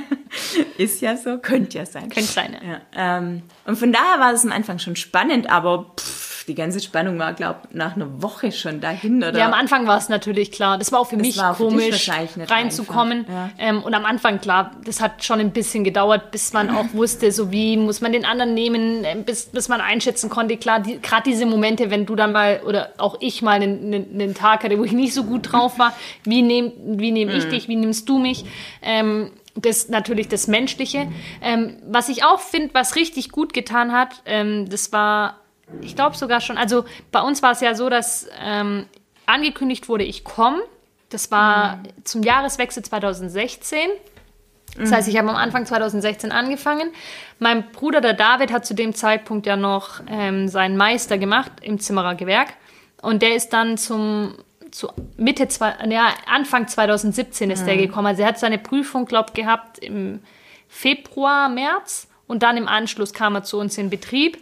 Ist 0.78 1.00
ja 1.00 1.16
so, 1.16 1.38
könnte 1.38 1.78
ja 1.78 1.86
sein. 1.86 2.08
Könnte 2.08 2.32
sein, 2.32 2.56
ja. 2.60 2.72
Ja, 2.72 3.18
ähm, 3.18 3.42
und 3.64 3.76
von 3.76 3.92
daher 3.92 4.18
war 4.18 4.32
es 4.32 4.44
am 4.44 4.50
Anfang 4.50 4.80
schon 4.80 4.96
spannend, 4.96 5.48
aber 5.48 5.92
pff, 5.96 6.21
die 6.48 6.54
ganze 6.54 6.80
Spannung 6.80 7.18
war, 7.18 7.32
glaube 7.32 7.60
ich, 7.68 7.74
nach 7.74 7.96
einer 7.96 8.22
Woche 8.22 8.52
schon 8.52 8.80
dahin. 8.80 9.18
Oder? 9.18 9.38
Ja, 9.38 9.46
am 9.46 9.54
Anfang 9.54 9.86
war 9.86 9.98
es 9.98 10.08
natürlich 10.08 10.52
klar. 10.52 10.78
Das 10.78 10.92
war 10.92 11.00
auch 11.00 11.08
für 11.08 11.16
mich 11.16 11.36
war 11.36 11.54
für 11.54 11.64
dich 11.64 11.72
komisch, 11.72 12.08
nicht 12.36 12.50
reinzukommen. 12.50 13.26
ja. 13.28 13.50
Ähm, 13.58 13.82
und 13.82 13.94
am 13.94 14.04
Anfang, 14.04 14.40
klar, 14.40 14.72
das 14.84 15.00
hat 15.00 15.24
schon 15.24 15.40
ein 15.40 15.50
bisschen 15.50 15.84
gedauert, 15.84 16.30
bis 16.30 16.52
man 16.52 16.70
auch 16.70 16.86
wusste, 16.92 17.32
so 17.32 17.50
wie 17.50 17.76
muss 17.76 18.00
man 18.00 18.12
den 18.12 18.24
anderen 18.24 18.54
nehmen, 18.54 19.04
ähm, 19.04 19.24
bis, 19.24 19.46
bis 19.46 19.68
man 19.68 19.80
einschätzen 19.80 20.30
konnte. 20.30 20.56
Klar, 20.56 20.80
die, 20.80 21.00
gerade 21.00 21.24
diese 21.24 21.46
Momente, 21.46 21.90
wenn 21.90 22.06
du 22.06 22.14
dann 22.14 22.32
mal, 22.32 22.60
oder 22.66 22.92
auch 22.98 23.16
ich 23.20 23.42
mal 23.42 23.60
einen, 23.60 23.92
einen, 23.92 24.34
Tag 24.34 24.64
hatte, 24.64 24.78
wo 24.78 24.84
ich 24.84 24.92
nicht 24.92 25.14
so 25.14 25.24
gut 25.24 25.52
drauf 25.52 25.78
war, 25.78 25.92
wie 26.24 26.42
nehme 26.42 26.72
wie 26.84 27.10
nehm 27.10 27.28
Mhm. 27.28 27.34
ich 27.34 27.48
dich, 27.48 27.68
wie 27.68 27.76
nimmst 27.76 28.08
du 28.08 28.18
mich? 28.18 28.44
Ähm, 28.82 29.30
das 29.54 29.88
natürlich 29.88 30.28
das 30.28 30.46
Menschliche. 30.46 31.08
Ähm, 31.42 31.76
was 31.86 32.08
ich 32.08 32.24
auch 32.24 32.40
finde, 32.40 32.70
was 32.72 32.96
richtig 32.96 33.30
gut 33.30 33.52
getan 33.52 33.92
hat, 33.92 34.22
ähm, 34.24 34.68
das 34.68 34.92
war, 34.92 35.40
ich 35.80 35.96
glaube 35.96 36.16
sogar 36.16 36.40
schon, 36.40 36.58
also 36.58 36.84
bei 37.10 37.20
uns 37.20 37.42
war 37.42 37.52
es 37.52 37.60
ja 37.60 37.74
so, 37.74 37.88
dass 37.88 38.28
ähm, 38.40 38.86
angekündigt 39.26 39.88
wurde, 39.88 40.04
ich 40.04 40.24
komme. 40.24 40.62
Das 41.08 41.30
war 41.30 41.76
mhm. 41.76 42.04
zum 42.04 42.22
Jahreswechsel 42.22 42.82
2016. 42.82 43.78
Das 44.78 44.90
heißt, 44.90 45.08
ich 45.08 45.18
habe 45.18 45.28
am 45.28 45.36
Anfang 45.36 45.66
2016 45.66 46.32
angefangen. 46.32 46.90
Mein 47.38 47.70
Bruder, 47.72 48.00
der 48.00 48.14
David, 48.14 48.50
hat 48.52 48.64
zu 48.64 48.74
dem 48.74 48.94
Zeitpunkt 48.94 49.46
ja 49.46 49.56
noch 49.56 50.00
ähm, 50.08 50.48
seinen 50.48 50.78
Meister 50.78 51.18
gemacht 51.18 51.52
im 51.60 51.78
Zimmerergewerk. 51.78 52.54
Und 53.02 53.20
der 53.20 53.34
ist 53.34 53.50
dann 53.50 53.76
zum 53.76 54.34
zu 54.70 54.88
Mitte, 55.18 55.46
ja, 55.90 56.14
Anfang 56.26 56.66
2017 56.66 57.50
ist 57.50 57.62
mhm. 57.62 57.66
der 57.66 57.76
gekommen. 57.76 58.06
Also 58.06 58.22
er 58.22 58.28
hat 58.28 58.38
seine 58.38 58.58
Prüfung, 58.58 59.04
glaube 59.04 59.28
ich, 59.28 59.34
gehabt 59.34 59.78
im 59.78 60.20
Februar, 60.66 61.50
März. 61.50 62.08
Und 62.26 62.42
dann 62.42 62.56
im 62.56 62.66
Anschluss 62.66 63.12
kam 63.12 63.34
er 63.34 63.42
zu 63.42 63.58
uns 63.58 63.76
in 63.76 63.90
Betrieb. 63.90 64.38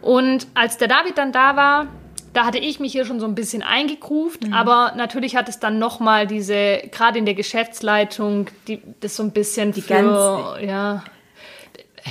Und 0.00 0.46
als 0.54 0.78
der 0.78 0.88
David 0.88 1.18
dann 1.18 1.32
da 1.32 1.56
war, 1.56 1.88
da 2.32 2.44
hatte 2.44 2.58
ich 2.58 2.78
mich 2.78 2.92
hier 2.92 3.04
schon 3.04 3.20
so 3.20 3.26
ein 3.26 3.34
bisschen 3.34 3.62
eingegruft, 3.62 4.46
mhm. 4.46 4.52
aber 4.52 4.92
natürlich 4.96 5.34
hat 5.34 5.48
es 5.48 5.58
dann 5.58 5.78
nochmal 5.78 6.26
diese, 6.26 6.82
gerade 6.92 7.18
in 7.18 7.24
der 7.24 7.34
Geschäftsleitung, 7.34 8.48
die, 8.66 8.80
das 9.00 9.16
so 9.16 9.22
ein 9.22 9.32
bisschen 9.32 9.72
die 9.72 9.82
für, 9.82 9.94
ganze, 9.94 10.64
ja. 10.64 11.04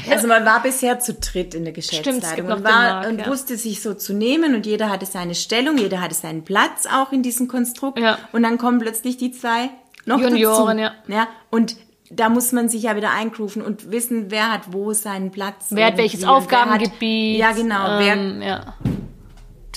Also 0.10 0.28
man 0.28 0.46
war 0.46 0.62
bisher 0.62 1.00
zu 1.00 1.14
dritt 1.14 1.56
in 1.56 1.64
der 1.64 1.74
Geschäftsleitung 1.74 2.30
Stimmt, 2.30 2.52
und, 2.52 2.64
war, 2.64 2.72
Markt, 2.72 3.08
und 3.08 3.20
ja. 3.20 3.28
wusste 3.28 3.58
sich 3.58 3.82
so 3.82 3.94
zu 3.94 4.14
nehmen 4.14 4.54
und 4.54 4.66
jeder 4.66 4.90
hatte 4.90 5.06
seine 5.06 5.34
Stellung, 5.34 5.78
jeder 5.78 6.02
hatte 6.02 6.14
seinen 6.14 6.44
Platz 6.44 6.88
auch 6.92 7.12
in 7.12 7.24
diesem 7.24 7.48
Konstrukt 7.48 8.00
ja. 8.00 8.18
und 8.32 8.44
dann 8.44 8.58
kommen 8.58 8.80
plötzlich 8.80 9.18
die 9.18 9.32
zwei 9.32 9.70
noch 10.06 10.20
Junioren, 10.20 10.78
dazu. 10.78 10.94
Ja. 11.08 11.16
ja. 11.16 11.28
Und 11.50 11.78
da 12.10 12.30
muss 12.30 12.52
man 12.52 12.70
sich 12.70 12.84
ja 12.84 12.96
wieder 12.96 13.12
eingrooven 13.12 13.62
und 13.62 13.92
wissen, 13.92 14.30
wer 14.30 14.52
hat 14.52 14.72
wo 14.72 14.94
seinen 14.94 15.32
Platz. 15.32 15.68
Wer 15.70 15.88
hat 15.88 15.98
welches 15.98 16.24
Aufgabengebiet. 16.24 17.40
ja, 17.40 17.52
genau. 17.52 18.00
Ähm, 18.00 18.40
wer, 18.40 18.48
ja 18.48 18.76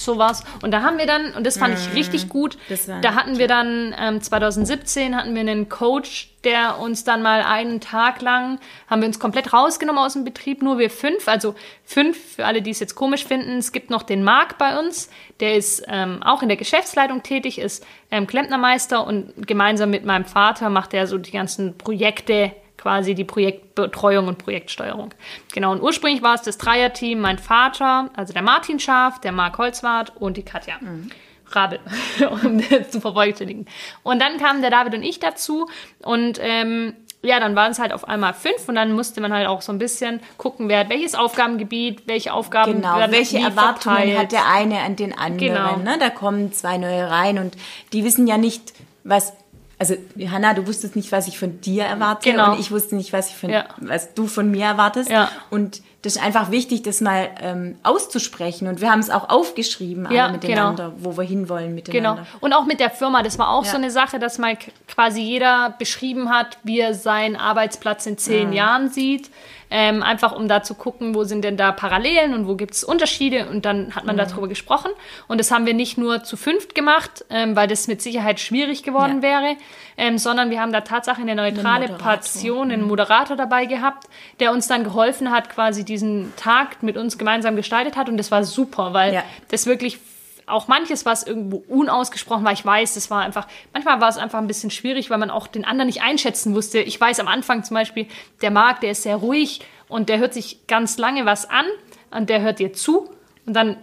sowas. 0.05 0.45
Und 0.63 0.73
da 0.73 0.83
haben 0.83 0.99
wir 0.99 1.07
dann, 1.07 1.35
und 1.35 1.47
das 1.47 1.59
fand 1.59 1.79
ich 1.79 1.89
mhm. 1.89 1.95
richtig 1.95 2.29
gut, 2.29 2.59
da 3.03 3.15
hatten 3.15 3.39
wir 3.39 3.49
dann 3.49 3.95
ähm, 3.99 4.21
2017 4.21 5.17
hatten 5.17 5.35
wir 5.35 5.41
einen 5.41 5.69
Coach, 5.69 6.31
der 6.45 6.79
uns 6.79 7.05
dann 7.05 7.23
mal 7.23 7.43
einen 7.43 7.81
Tag 7.81 8.23
lang, 8.23 8.59
haben 8.89 9.03
wir 9.03 9.07
uns 9.07 9.19
komplett 9.19 9.53
rausgenommen 9.53 10.03
aus 10.03 10.15
dem 10.15 10.25
Betrieb, 10.25 10.63
nur 10.63 10.79
wir 10.79 10.91
fünf, 10.91 11.29
also 11.29 11.55
fünf, 11.85 12.37
für 12.37 12.47
alle, 12.47 12.63
die 12.63 12.71
es 12.71 12.81
jetzt 12.81 12.95
komisch 12.95 13.25
finden. 13.25 13.59
Es 13.59 13.73
gibt 13.73 13.91
noch 13.91 14.03
den 14.03 14.25
Marc 14.25 14.57
bei 14.59 14.79
uns, 14.79 15.11
der 15.41 15.57
ist 15.57 15.83
ähm, 15.89 16.23
auch 16.23 16.43
in 16.43 16.49
der 16.49 16.57
Geschäftsleitung 16.57 17.23
tätig, 17.23 17.59
ist 17.59 17.87
ähm, 18.11 18.27
Klempnermeister 18.27 19.07
und 19.07 19.47
gemeinsam 19.47 19.91
mit 19.91 20.05
meinem 20.05 20.25
Vater 20.25 20.71
macht 20.71 20.95
er 20.95 21.07
so 21.07 21.19
die 21.19 21.31
ganzen 21.31 21.77
Projekte 21.77 22.53
quasi 22.81 23.15
die 23.15 23.25
Projektbetreuung 23.25 24.27
und 24.27 24.39
Projektsteuerung. 24.39 25.13
Genau, 25.53 25.73
und 25.73 25.83
ursprünglich 25.83 26.23
war 26.23 26.35
es 26.35 26.43
das 26.43 26.57
Dreierteam, 26.57 27.21
mein 27.21 27.39
Vater, 27.39 28.11
also 28.17 28.33
der 28.33 28.43
Martin 28.43 28.81
Schaf, 28.81 29.21
der 29.21 29.33
Marc 29.33 29.59
Holzwart 29.59 30.13
und 30.17 30.37
die 30.37 30.43
Katja. 30.43 30.77
Mhm. 30.81 31.11
Rabel, 31.53 31.81
um 32.45 32.61
zu 32.89 33.01
vervollständigen. 33.01 33.67
Und 34.03 34.23
dann 34.23 34.39
kamen 34.39 34.63
der 34.63 34.71
David 34.71 34.95
und 34.95 35.03
ich 35.03 35.19
dazu 35.19 35.69
und 36.03 36.39
ähm, 36.41 36.95
ja, 37.23 37.39
dann 37.39 37.55
waren 37.55 37.73
es 37.73 37.79
halt 37.79 37.93
auf 37.93 38.09
einmal 38.09 38.33
fünf 38.33 38.67
und 38.67 38.77
dann 38.77 38.93
musste 38.93 39.21
man 39.21 39.33
halt 39.33 39.47
auch 39.47 39.61
so 39.61 39.73
ein 39.73 39.79
bisschen 39.79 40.21
gucken, 40.39 40.69
wer 40.71 40.79
hat 40.79 40.89
welches 40.89 41.15
Aufgabengebiet, 41.15 42.07
welche 42.07 42.33
Aufgaben 42.33 42.77
genau, 42.77 42.97
welche 43.11 43.39
Erwartungen 43.39 43.97
verteilt. 43.97 44.19
hat 44.19 44.33
der 44.33 44.47
eine 44.47 44.79
an 44.79 44.97
den 44.97 45.13
anderen. 45.13 45.39
Genau. 45.39 45.77
Ne? 45.77 45.99
Da 45.99 46.09
kommen 46.09 46.53
zwei 46.53 46.79
neue 46.79 47.11
rein 47.11 47.39
und 47.39 47.57
die 47.93 48.05
wissen 48.05 48.27
ja 48.27 48.39
nicht, 48.39 48.73
was 49.05 49.35
also 49.81 49.97
Hanna, 50.29 50.53
du 50.53 50.67
wusstest 50.67 50.95
nicht, 50.95 51.11
was 51.11 51.27
ich 51.27 51.39
von 51.39 51.63
dir 51.63 51.85
erwarte 51.85 52.31
genau. 52.31 52.53
und 52.53 52.61
ich 52.61 52.71
wusste 52.71 52.97
nicht, 52.97 53.15
was 53.15 53.31
ich 53.31 53.37
von, 53.37 53.49
ja. 53.49 53.65
was 53.79 54.13
du 54.13 54.27
von 54.27 54.51
mir 54.51 54.67
erwartest. 54.67 55.09
Ja. 55.09 55.31
Und 55.49 55.81
das 56.03 56.17
ist 56.17 56.23
einfach 56.23 56.51
wichtig, 56.51 56.83
das 56.83 57.01
mal 57.01 57.29
ähm, 57.41 57.77
auszusprechen. 57.83 58.69
Und 58.69 58.81
wir 58.81 58.91
haben 58.91 59.01
es 59.01 59.11
auch 59.11 59.29
aufgeschrieben 59.29 60.07
alle 60.07 60.17
ja, 60.17 60.29
miteinander, 60.29 60.93
genau. 60.97 60.99
wo 60.99 61.17
wir 61.19 61.25
hinwollen 61.25 61.75
miteinander. 61.75 62.23
Genau. 62.23 62.39
Und 62.41 62.53
auch 62.55 62.65
mit 62.65 62.81
der 62.81 62.91
Firma, 62.91 63.23
das 63.23 63.39
war 63.39 63.51
auch 63.51 63.65
ja. 63.65 63.71
so 63.71 63.77
eine 63.77 63.91
Sache, 63.91 64.19
dass 64.19 64.39
mal 64.39 64.57
quasi 64.89 65.21
jeder 65.21 65.75
beschrieben 65.79 66.31
hat, 66.31 66.59
wie 66.63 66.81
er 66.81 66.95
seinen 66.95 67.37
Arbeitsplatz 67.37 68.07
in 68.07 68.17
zehn 68.17 68.49
mhm. 68.49 68.55
Jahren 68.55 68.91
sieht 68.91 69.31
ähm, 69.71 70.03
einfach 70.03 70.33
um 70.33 70.49
da 70.49 70.63
zu 70.63 70.75
gucken, 70.75 71.15
wo 71.15 71.25
sind 71.25 71.43
denn 71.43 71.57
da 71.57 71.71
Parallelen 71.73 72.35
und 72.35 72.49
wo 72.49 72.57
gibt 72.57 72.75
es 72.75 72.83
Unterschiede 72.83 73.47
und 73.47 73.65
dann 73.65 73.95
hat 73.95 74.05
man 74.05 74.17
mhm. 74.17 74.21
darüber 74.21 74.49
gesprochen 74.49 74.91
und 75.29 75.39
das 75.39 75.51
haben 75.51 75.65
wir 75.65 75.75
nicht 75.75 75.97
nur 75.97 76.25
zu 76.25 76.37
fünft 76.37 76.75
gemacht, 76.75 77.25
ähm, 77.31 77.55
weil 77.55 77.69
das 77.69 77.87
mit 77.87 78.03
Sicherheit 78.03 78.41
schwierig 78.41 78.83
geworden 78.83 79.23
ja. 79.23 79.23
wäre, 79.23 79.57
ähm, 79.97 80.19
sondern 80.19 80.51
wir 80.51 80.61
haben 80.61 80.73
da 80.73 80.81
tatsächlich 80.81 81.29
eine 81.29 81.37
neutrale 81.37 81.89
Passion, 81.89 82.73
einen 82.73 82.83
mhm. 82.83 82.89
Moderator 82.89 83.37
dabei 83.37 83.67
gehabt, 83.67 84.09
der 84.41 84.53
uns 84.53 84.67
dann 84.67 84.83
geholfen 84.83 85.31
hat, 85.31 85.51
quasi 85.51 85.85
diesen 85.91 86.33
Tag 86.37 86.83
mit 86.83 86.97
uns 86.97 87.19
gemeinsam 87.19 87.57
gestaltet 87.57 87.97
hat 87.97 88.09
und 88.09 88.17
das 88.17 88.31
war 88.31 88.45
super, 88.45 88.95
weil 88.95 89.13
ja. 89.13 89.25
das 89.49 89.67
wirklich 89.67 89.99
auch 90.47 90.69
manches, 90.69 91.07
was 91.07 91.23
irgendwo 91.23 91.63
unausgesprochen 91.69 92.45
war, 92.45 92.53
ich 92.53 92.65
weiß, 92.65 92.95
das 92.95 93.11
war 93.11 93.23
einfach, 93.23 93.47
manchmal 93.73 94.01
war 94.01 94.09
es 94.09 94.17
einfach 94.17 94.39
ein 94.39 94.47
bisschen 94.47 94.71
schwierig, 94.71 95.11
weil 95.11 95.19
man 95.19 95.31
auch 95.31 95.47
den 95.47 95.65
anderen 95.65 95.87
nicht 95.87 96.03
einschätzen 96.03 96.55
wusste. 96.55 96.81
Ich 96.81 97.01
weiß 97.01 97.21
am 97.21 97.29
Anfang 97.29 97.63
zum 97.63 97.75
Beispiel, 97.75 98.07
der 98.43 98.51
Marc, 98.51 98.81
der 98.81 98.93
ist 98.93 99.03
sehr 99.03 99.17
ruhig 99.17 99.61
und 99.89 100.09
der 100.09 100.19
hört 100.19 100.35
sich 100.35 100.67
ganz 100.67 100.99
lange 100.99 101.25
was 101.25 101.49
an 101.49 101.67
und 102.11 102.31
der 102.31 102.41
hört 102.41 102.59
dir 102.59 102.73
zu 102.73 103.11
und 103.47 103.55
dann 103.55 103.77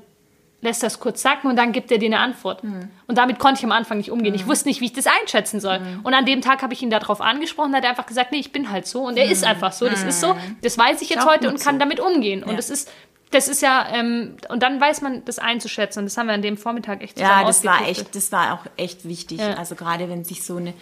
lässt 0.61 0.81
das 0.81 0.99
kurz 0.99 1.21
sacken 1.21 1.49
und 1.49 1.55
dann 1.55 1.71
gibt 1.71 1.91
er 1.91 1.99
dir 1.99 2.07
eine 2.07 2.19
Antwort. 2.19 2.63
Mhm. 2.63 2.89
Und 3.05 3.17
damit 3.17 3.37
konnte 3.37 3.59
ich 3.59 3.65
am 3.65 3.71
Anfang 3.71 3.97
nicht 3.97 4.11
umgehen. 4.11 4.33
Mhm. 4.33 4.39
Ich 4.39 4.47
wusste 4.47 4.67
nicht, 4.67 4.81
wie 4.81 4.85
ich 4.85 4.93
das 4.93 5.05
einschätzen 5.05 5.59
soll. 5.59 5.79
Mhm. 5.79 5.99
Und 6.03 6.13
an 6.13 6.25
dem 6.25 6.41
Tag 6.41 6.63
habe 6.63 6.73
ich 6.73 6.81
ihn 6.81 6.89
darauf 6.89 7.21
angesprochen, 7.21 7.75
hat 7.75 7.83
er 7.83 7.91
einfach 7.91 8.07
gesagt, 8.07 8.31
nee, 8.31 8.39
ich 8.39 8.51
bin 8.51 8.71
halt 8.71 8.87
so 8.87 9.03
und 9.05 9.17
er 9.17 9.29
ist 9.29 9.43
hm. 9.43 9.51
einfach 9.51 9.71
so, 9.71 9.87
das 9.87 10.03
ist 10.03 10.19
so, 10.19 10.33
hm. 10.33 10.57
das 10.61 10.77
weiß 10.77 11.01
ich 11.01 11.09
jetzt 11.09 11.25
heute 11.25 11.49
und 11.49 11.59
kann 11.61 11.75
so. 11.75 11.79
damit 11.79 11.99
umgehen. 11.99 12.41
Ja. 12.41 12.47
Und 12.47 12.57
das 12.57 12.69
ist 12.69 12.89
das 13.29 13.49
ist 13.49 13.61
ja, 13.61 13.87
ähm, 13.93 14.37
und 14.47 14.63
dann 14.63 14.79
weiß 14.79 15.01
man 15.01 15.25
das 15.25 15.37
einzuschätzen. 15.37 15.99
Und 15.99 16.05
das 16.05 16.17
haben 16.17 16.27
wir 16.27 16.33
an 16.33 16.41
dem 16.41 16.55
Vormittag 16.55 17.03
echt 17.03 17.19
Ja, 17.19 17.43
das 17.43 17.65
war 17.65 17.85
echt, 17.85 18.15
das 18.15 18.31
war 18.31 18.53
auch 18.53 18.65
echt 18.77 19.05
wichtig. 19.05 19.39
Ja. 19.39 19.55
Also 19.55 19.75
gerade 19.75 20.07
wenn 20.09 20.23
sich 20.23 20.43
so 20.43 20.55
eine 20.55 20.73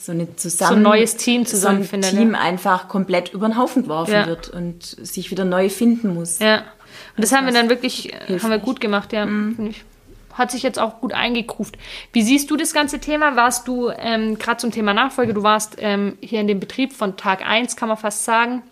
so 0.00 0.12
eine 0.12 0.36
zusammen 0.36 0.68
so 0.68 0.76
ein 0.76 0.82
neues 0.82 1.16
Team 1.16 1.44
zusammenfindet. 1.44 2.12
So 2.12 2.16
ein 2.16 2.22
Team 2.22 2.34
ja. 2.34 2.40
einfach 2.40 2.86
komplett 2.86 3.32
über 3.32 3.48
den 3.48 3.58
Haufen 3.58 3.82
geworfen 3.82 4.26
wird 4.26 4.48
und 4.48 4.84
sich 4.84 5.32
wieder 5.32 5.44
neu 5.44 5.68
finden 5.68 6.14
muss. 6.14 6.38
Ja. 6.38 6.62
Und 7.16 7.22
das, 7.22 7.30
das 7.30 7.38
haben 7.38 7.46
wir 7.46 7.52
dann 7.52 7.68
wirklich, 7.68 8.02
hilfreich. 8.02 8.42
haben 8.42 8.50
wir 8.50 8.58
gut 8.58 8.80
gemacht, 8.80 9.12
ja. 9.12 9.26
Mhm. 9.26 9.74
Hat 10.32 10.52
sich 10.52 10.62
jetzt 10.62 10.78
auch 10.78 11.00
gut 11.00 11.12
eingekruft. 11.12 11.76
Wie 12.12 12.22
siehst 12.22 12.50
du 12.50 12.56
das 12.56 12.72
ganze 12.72 13.00
Thema? 13.00 13.34
Warst 13.34 13.66
du 13.66 13.90
ähm, 13.90 14.38
gerade 14.38 14.58
zum 14.58 14.70
Thema 14.70 14.94
Nachfolge, 14.94 15.34
du 15.34 15.42
warst 15.42 15.76
ähm, 15.78 16.16
hier 16.20 16.40
in 16.40 16.46
dem 16.46 16.60
Betrieb 16.60 16.92
von 16.92 17.16
Tag 17.16 17.44
1, 17.44 17.74
kann 17.74 17.88
man 17.88 17.96
fast 17.96 18.24
sagen 18.24 18.62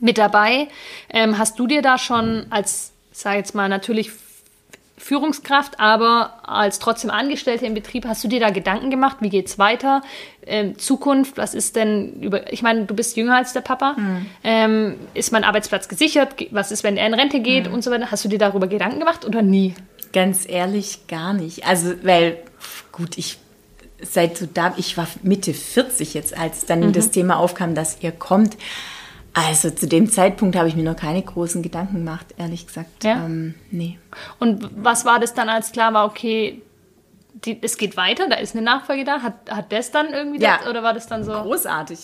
mit 0.00 0.18
dabei. 0.18 0.68
Ähm, 1.08 1.38
hast 1.38 1.58
du 1.58 1.66
dir 1.66 1.80
da 1.80 1.96
schon 1.96 2.46
als, 2.50 2.92
sag 3.12 3.36
jetzt 3.36 3.54
mal, 3.54 3.68
natürlich 3.68 4.10
Führungskraft, 5.02 5.80
aber 5.80 6.48
als 6.48 6.78
trotzdem 6.78 7.10
Angestellte 7.10 7.66
im 7.66 7.74
Betrieb, 7.74 8.06
hast 8.06 8.22
du 8.22 8.28
dir 8.28 8.38
da 8.38 8.50
Gedanken 8.50 8.88
gemacht? 8.88 9.16
Wie 9.18 9.30
geht's 9.30 9.58
weiter? 9.58 10.02
Ähm, 10.46 10.78
Zukunft, 10.78 11.36
was 11.36 11.54
ist 11.54 11.74
denn 11.74 12.20
über, 12.20 12.52
ich 12.52 12.62
meine, 12.62 12.84
du 12.84 12.94
bist 12.94 13.16
jünger 13.16 13.36
als 13.36 13.52
der 13.52 13.62
Papa. 13.62 13.96
Mhm. 13.98 14.26
Ähm, 14.44 14.94
ist 15.14 15.32
mein 15.32 15.42
Arbeitsplatz 15.42 15.88
gesichert? 15.88 16.36
Was 16.52 16.70
ist, 16.70 16.84
wenn 16.84 16.96
er 16.96 17.08
in 17.08 17.14
Rente 17.14 17.40
geht 17.40 17.66
mhm. 17.66 17.74
und 17.74 17.82
so 17.82 17.90
weiter? 17.90 18.12
Hast 18.12 18.24
du 18.24 18.28
dir 18.28 18.38
darüber 18.38 18.68
Gedanken 18.68 19.00
gemacht 19.00 19.24
oder 19.24 19.42
nie? 19.42 19.74
Ganz 20.12 20.48
ehrlich, 20.48 21.08
gar 21.08 21.32
nicht. 21.32 21.66
Also, 21.66 21.94
weil, 22.04 22.38
gut, 22.92 23.18
ich 23.18 23.38
seit 24.00 24.38
so 24.38 24.46
da, 24.46 24.74
ich 24.76 24.96
war 24.96 25.08
Mitte 25.24 25.52
40 25.52 26.14
jetzt, 26.14 26.38
als 26.38 26.64
dann 26.64 26.80
mhm. 26.80 26.92
das 26.92 27.10
Thema 27.10 27.38
aufkam, 27.38 27.74
dass 27.74 27.98
ihr 28.02 28.12
kommt. 28.12 28.56
Also 29.34 29.70
zu 29.70 29.86
dem 29.86 30.10
Zeitpunkt 30.10 30.56
habe 30.56 30.68
ich 30.68 30.76
mir 30.76 30.82
noch 30.82 30.96
keine 30.96 31.22
großen 31.22 31.62
Gedanken 31.62 31.96
gemacht, 32.04 32.26
ehrlich 32.36 32.66
gesagt. 32.66 33.04
Ja? 33.04 33.24
Ähm, 33.24 33.54
nee. 33.70 33.98
Und 34.38 34.68
was 34.76 35.04
war 35.04 35.20
das 35.20 35.32
dann, 35.32 35.48
als 35.48 35.72
klar 35.72 35.94
war, 35.94 36.06
okay, 36.06 36.60
die, 37.44 37.58
es 37.62 37.76
geht 37.76 37.96
weiter, 37.96 38.28
da 38.28 38.36
ist 38.36 38.54
eine 38.54 38.62
Nachfolge 38.62 39.04
da? 39.04 39.22
Hat, 39.22 39.50
hat 39.50 39.72
das 39.72 39.90
dann 39.90 40.12
irgendwie 40.12 40.40
ja. 40.40 40.58
das, 40.58 40.68
oder 40.68 40.82
war 40.82 40.92
das 40.92 41.06
dann 41.06 41.24
so? 41.24 41.32
Großartig. 41.32 42.00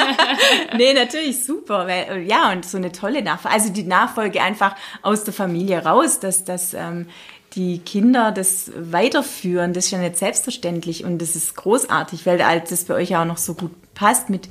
nee, 0.76 0.92
natürlich 0.92 1.42
super. 1.44 1.86
Weil, 1.86 2.22
ja, 2.22 2.52
und 2.52 2.64
so 2.64 2.76
eine 2.76 2.92
tolle 2.92 3.22
Nachfolge. 3.22 3.54
Also 3.54 3.72
die 3.72 3.84
Nachfolge 3.84 4.42
einfach 4.42 4.76
aus 5.00 5.24
der 5.24 5.32
Familie 5.32 5.84
raus, 5.84 6.20
dass, 6.20 6.44
dass 6.44 6.74
ähm, 6.74 7.08
die 7.54 7.78
Kinder 7.78 8.30
das 8.30 8.70
weiterführen, 8.76 9.72
das 9.72 9.86
ist 9.86 9.90
ja 9.90 9.98
nicht 9.98 10.18
selbstverständlich 10.18 11.04
und 11.04 11.20
das 11.20 11.34
ist 11.34 11.56
großartig, 11.56 12.24
weil 12.26 12.38
das 12.38 12.84
bei 12.84 12.94
euch 12.94 13.16
auch 13.16 13.24
noch 13.24 13.38
so 13.38 13.54
gut 13.54 13.72
passt 13.94 14.30
mit 14.30 14.48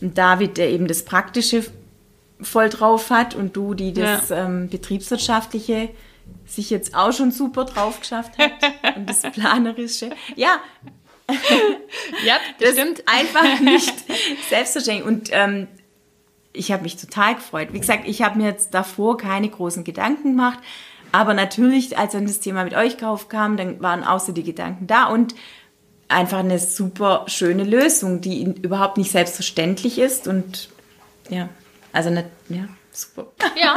und 0.00 0.16
David, 0.16 0.56
der 0.56 0.70
eben 0.70 0.86
das 0.86 1.04
Praktische 1.04 1.64
voll 2.40 2.68
drauf 2.68 3.10
hat 3.10 3.34
und 3.34 3.56
du, 3.56 3.74
die 3.74 3.92
das 3.92 4.28
ja. 4.28 4.44
ähm, 4.44 4.68
Betriebswirtschaftliche 4.68 5.90
sich 6.46 6.70
jetzt 6.70 6.94
auch 6.94 7.12
schon 7.12 7.30
super 7.30 7.64
drauf 7.64 8.00
geschafft 8.00 8.38
hat 8.38 8.52
und 8.96 9.08
das 9.08 9.22
Planerische. 9.22 10.10
Ja. 10.36 10.60
ja, 12.24 12.36
das, 12.58 12.70
das 12.70 12.78
stimmt. 12.78 13.02
Einfach 13.06 13.60
nicht 13.60 13.94
selbstverständlich. 14.48 15.06
Und 15.06 15.28
ähm, 15.32 15.68
ich 16.52 16.72
habe 16.72 16.82
mich 16.82 16.96
total 16.96 17.34
gefreut. 17.34 17.68
Wie 17.72 17.80
gesagt, 17.80 18.06
ich 18.06 18.22
habe 18.22 18.38
mir 18.38 18.46
jetzt 18.46 18.72
davor 18.72 19.16
keine 19.16 19.48
großen 19.48 19.84
Gedanken 19.84 20.36
gemacht. 20.36 20.58
Aber 21.12 21.34
natürlich, 21.34 21.96
als 21.96 22.12
dann 22.12 22.26
das 22.26 22.40
Thema 22.40 22.64
mit 22.64 22.74
euch 22.74 23.02
aufkam, 23.02 23.56
dann 23.56 23.80
waren 23.80 24.04
außer 24.04 24.32
die 24.32 24.42
Gedanken 24.42 24.86
da. 24.86 25.06
Und 25.06 25.34
einfach 26.08 26.38
eine 26.38 26.58
super 26.58 27.24
schöne 27.28 27.64
Lösung, 27.64 28.20
die 28.20 28.42
überhaupt 28.42 28.96
nicht 28.96 29.10
selbstverständlich 29.10 29.98
ist 29.98 30.26
und 30.26 30.70
ja, 31.28 31.48
also 31.92 32.10
nicht, 32.10 32.26
ja, 32.48 32.64
super. 32.90 33.26
Ja, 33.60 33.74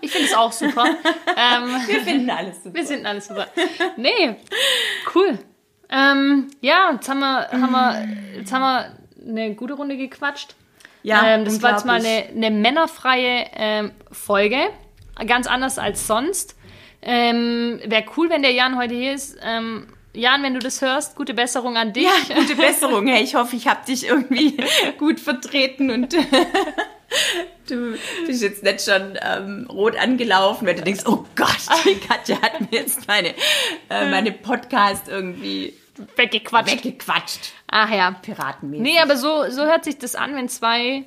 ich 0.00 0.10
finde 0.10 0.28
es 0.28 0.34
auch 0.34 0.52
super. 0.52 0.84
Ähm, 0.84 1.68
wir 1.86 2.00
finden 2.02 2.30
alles 2.30 2.62
super. 2.62 2.74
Wir 2.74 2.86
finden 2.86 3.06
alles 3.06 3.28
super. 3.28 3.46
Nee, 3.96 4.36
cool. 5.14 5.38
Ähm, 5.90 6.50
ja, 6.60 6.90
jetzt 6.92 7.08
haben 7.08 7.20
wir, 7.20 7.48
haben 7.50 7.70
wir, 7.70 8.38
jetzt 8.38 8.52
haben 8.52 8.60
wir 8.60 8.98
eine 9.26 9.54
gute 9.54 9.74
Runde 9.74 9.96
gequatscht. 9.96 10.54
Ja, 11.02 11.26
ähm, 11.26 11.44
das 11.44 11.62
war 11.62 11.72
jetzt 11.72 11.86
mal 11.86 12.04
eine, 12.04 12.26
eine 12.28 12.50
männerfreie 12.50 13.46
ähm, 13.54 13.92
Folge. 14.10 14.58
Ganz 15.26 15.46
anders 15.46 15.78
als 15.78 16.06
sonst. 16.06 16.56
Ähm, 17.00 17.80
Wäre 17.84 18.04
cool, 18.16 18.28
wenn 18.28 18.42
der 18.42 18.52
Jan 18.52 18.76
heute 18.76 18.94
hier 18.94 19.14
ist. 19.14 19.38
Ähm, 19.42 19.86
Jan, 20.18 20.42
wenn 20.42 20.54
du 20.54 20.58
das 20.58 20.82
hörst, 20.82 21.14
gute 21.14 21.32
Besserung 21.32 21.76
an 21.76 21.92
dich. 21.92 22.02
Ja, 22.02 22.34
gute 22.34 22.56
Besserung. 22.56 23.06
Hey, 23.06 23.22
ich 23.22 23.36
hoffe, 23.36 23.54
ich 23.54 23.68
habe 23.68 23.86
dich 23.86 24.04
irgendwie 24.08 24.56
gut 24.98 25.20
vertreten 25.20 25.92
und 25.92 26.12
du 27.68 27.96
bist 28.26 28.42
jetzt 28.42 28.64
nicht 28.64 28.82
schon 28.82 29.16
ähm, 29.22 29.68
rot 29.70 29.96
angelaufen, 29.96 30.66
wenn 30.66 30.76
du 30.76 30.82
denkst, 30.82 31.04
oh 31.06 31.24
Gott, 31.36 31.56
die 31.84 31.94
Katja 32.00 32.42
hat 32.42 32.60
mir 32.60 32.80
jetzt 32.80 33.06
meine, 33.06 33.28
äh, 33.90 34.10
meine 34.10 34.32
Podcast 34.32 35.06
irgendwie 35.06 35.72
Weggequatscht. 36.16 36.84
weggequatscht. 36.84 37.52
Ach 37.68 37.90
ja. 37.90 38.10
Piratenmäßig. 38.20 38.82
Nee, 38.82 38.98
aber 38.98 39.16
so, 39.16 39.48
so 39.50 39.66
hört 39.66 39.84
sich 39.84 39.98
das 39.98 40.16
an, 40.16 40.34
wenn 40.34 40.48
zwei, 40.48 41.04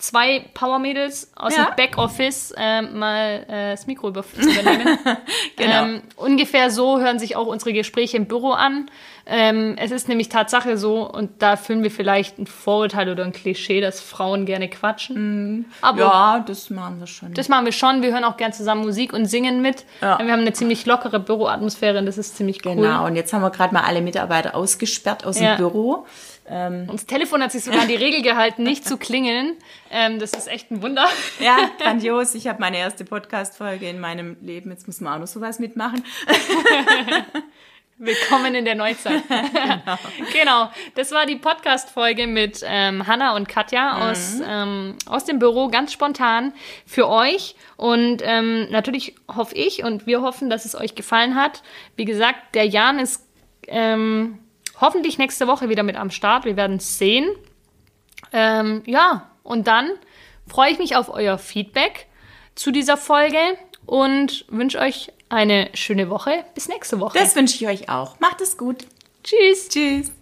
zwei 0.00 0.44
Power-Mädels 0.54 1.30
aus 1.36 1.56
Ja. 1.56 1.66
dem 1.66 1.76
Backoffice 1.76 2.52
ähm, 2.56 2.98
mal 2.98 3.44
äh, 3.48 3.70
das 3.72 3.86
Mikro 3.86 4.08
über 4.08 4.24
übernehmen. 4.36 4.98
Genau. 5.56 5.84
ähm, 5.84 6.02
ungefähr 6.16 6.70
so 6.70 6.98
hören 7.00 7.18
sich 7.18 7.36
auch 7.36 7.46
unsere 7.46 7.72
Gespräche 7.74 8.16
im 8.16 8.26
Büro 8.26 8.52
an. 8.52 8.90
Ähm, 9.26 9.76
es 9.78 9.90
ist 9.90 10.08
nämlich 10.08 10.28
Tatsache 10.30 10.76
so, 10.78 11.08
und 11.08 11.42
da 11.42 11.56
fühlen 11.56 11.82
wir 11.82 11.90
vielleicht 11.90 12.38
ein 12.38 12.46
Vorurteil 12.46 13.10
oder 13.10 13.24
ein 13.24 13.32
Klischee, 13.32 13.80
dass 13.80 14.00
Frauen 14.00 14.46
gerne 14.46 14.68
quatschen. 14.68 15.66
Aber 15.82 16.00
ja, 16.00 16.44
das 16.46 16.70
machen 16.70 16.98
wir 17.00 17.06
schon. 17.06 17.34
das 17.34 17.48
machen 17.48 17.64
wir 17.66 17.72
schon. 17.72 18.02
Wir 18.02 18.12
hören 18.12 18.24
auch 18.24 18.36
gern 18.38 18.52
zusammen 18.52 18.82
Musik 18.82 19.12
und 19.12 19.26
singen 19.26 19.60
mit. 19.62 19.84
Ja. 20.00 20.18
Wir 20.18 20.32
haben 20.32 20.40
eine 20.40 20.52
ziemlich 20.52 20.86
lockere 20.86 21.20
Büroatmosphäre 21.20 21.98
und 21.98 22.06
das 22.06 22.18
ist 22.18 22.36
ziemlich 22.36 22.64
cool. 22.64 22.74
genau, 22.76 23.06
und 23.06 23.16
jetzt 23.16 23.32
haben 23.32 23.42
wir 23.42 23.50
gerade 23.50 23.74
mal 23.74 23.82
alle 23.84 24.00
Mitarbeiter 24.00 24.54
ausgesperrt 24.56 25.24
aus 25.24 25.38
Ja. 25.38 25.54
dem 25.54 25.58
Büro. 25.58 26.06
Und 26.50 26.94
das 26.94 27.06
Telefon 27.06 27.42
hat 27.42 27.52
sich 27.52 27.62
sogar 27.62 27.82
an 27.82 27.88
die 27.88 27.94
Regel 27.94 28.22
gehalten, 28.22 28.64
nicht 28.64 28.84
zu 28.84 28.96
klingeln. 28.96 29.56
Ähm, 29.90 30.18
das 30.18 30.32
ist 30.32 30.48
echt 30.48 30.70
ein 30.72 30.82
Wunder. 30.82 31.06
Ja, 31.38 31.70
grandios. 31.78 32.34
Ich 32.34 32.48
habe 32.48 32.60
meine 32.60 32.78
erste 32.78 33.04
Podcast-Folge 33.04 33.88
in 33.88 34.00
meinem 34.00 34.36
Leben. 34.40 34.70
Jetzt 34.70 34.88
muss 34.88 35.00
man 35.00 35.14
auch 35.14 35.18
noch 35.20 35.28
sowas 35.28 35.60
mitmachen. 35.60 36.04
Willkommen 37.98 38.54
in 38.54 38.64
der 38.64 38.74
Neuzeit. 38.74 39.22
genau. 40.32 40.70
Das 40.94 41.12
war 41.12 41.26
die 41.26 41.36
Podcast-Folge 41.36 42.26
mit 42.26 42.62
ähm, 42.64 43.06
Hanna 43.06 43.36
und 43.36 43.46
Katja 43.46 44.10
aus, 44.10 44.40
ähm, 44.42 44.96
aus 45.06 45.26
dem 45.26 45.38
Büro, 45.38 45.68
ganz 45.68 45.92
spontan 45.92 46.54
für 46.86 47.08
euch. 47.08 47.54
Und 47.76 48.22
ähm, 48.24 48.68
natürlich 48.70 49.14
hoffe 49.28 49.54
ich 49.54 49.84
und 49.84 50.06
wir 50.06 50.22
hoffen, 50.22 50.50
dass 50.50 50.64
es 50.64 50.74
euch 50.74 50.94
gefallen 50.94 51.34
hat. 51.34 51.62
Wie 51.94 52.06
gesagt, 52.06 52.54
der 52.54 52.66
Jan 52.66 52.98
ist 52.98 53.28
ähm, 53.68 54.38
hoffentlich 54.80 55.18
nächste 55.18 55.46
Woche 55.46 55.68
wieder 55.68 55.82
mit 55.82 55.96
am 55.96 56.10
Start. 56.10 56.44
Wir 56.44 56.56
werden 56.56 56.76
es 56.76 56.98
sehen. 56.98 57.28
Ähm, 58.32 58.82
ja, 58.86 59.30
und 59.42 59.66
dann 59.66 59.90
freue 60.46 60.72
ich 60.72 60.78
mich 60.78 60.96
auf 60.96 61.08
euer 61.08 61.38
Feedback 61.38 62.06
zu 62.54 62.70
dieser 62.70 62.96
Folge 62.96 63.38
und 63.86 64.44
wünsche 64.48 64.78
euch 64.78 65.12
eine 65.28 65.70
schöne 65.74 66.10
Woche. 66.10 66.44
Bis 66.54 66.68
nächste 66.68 67.00
Woche. 67.00 67.18
Das 67.18 67.34
wünsche 67.36 67.56
ich 67.56 67.66
euch 67.66 67.88
auch. 67.88 68.18
Macht 68.20 68.40
es 68.40 68.58
gut. 68.58 68.86
Tschüss. 69.22 69.68
Tschüss. 69.68 70.12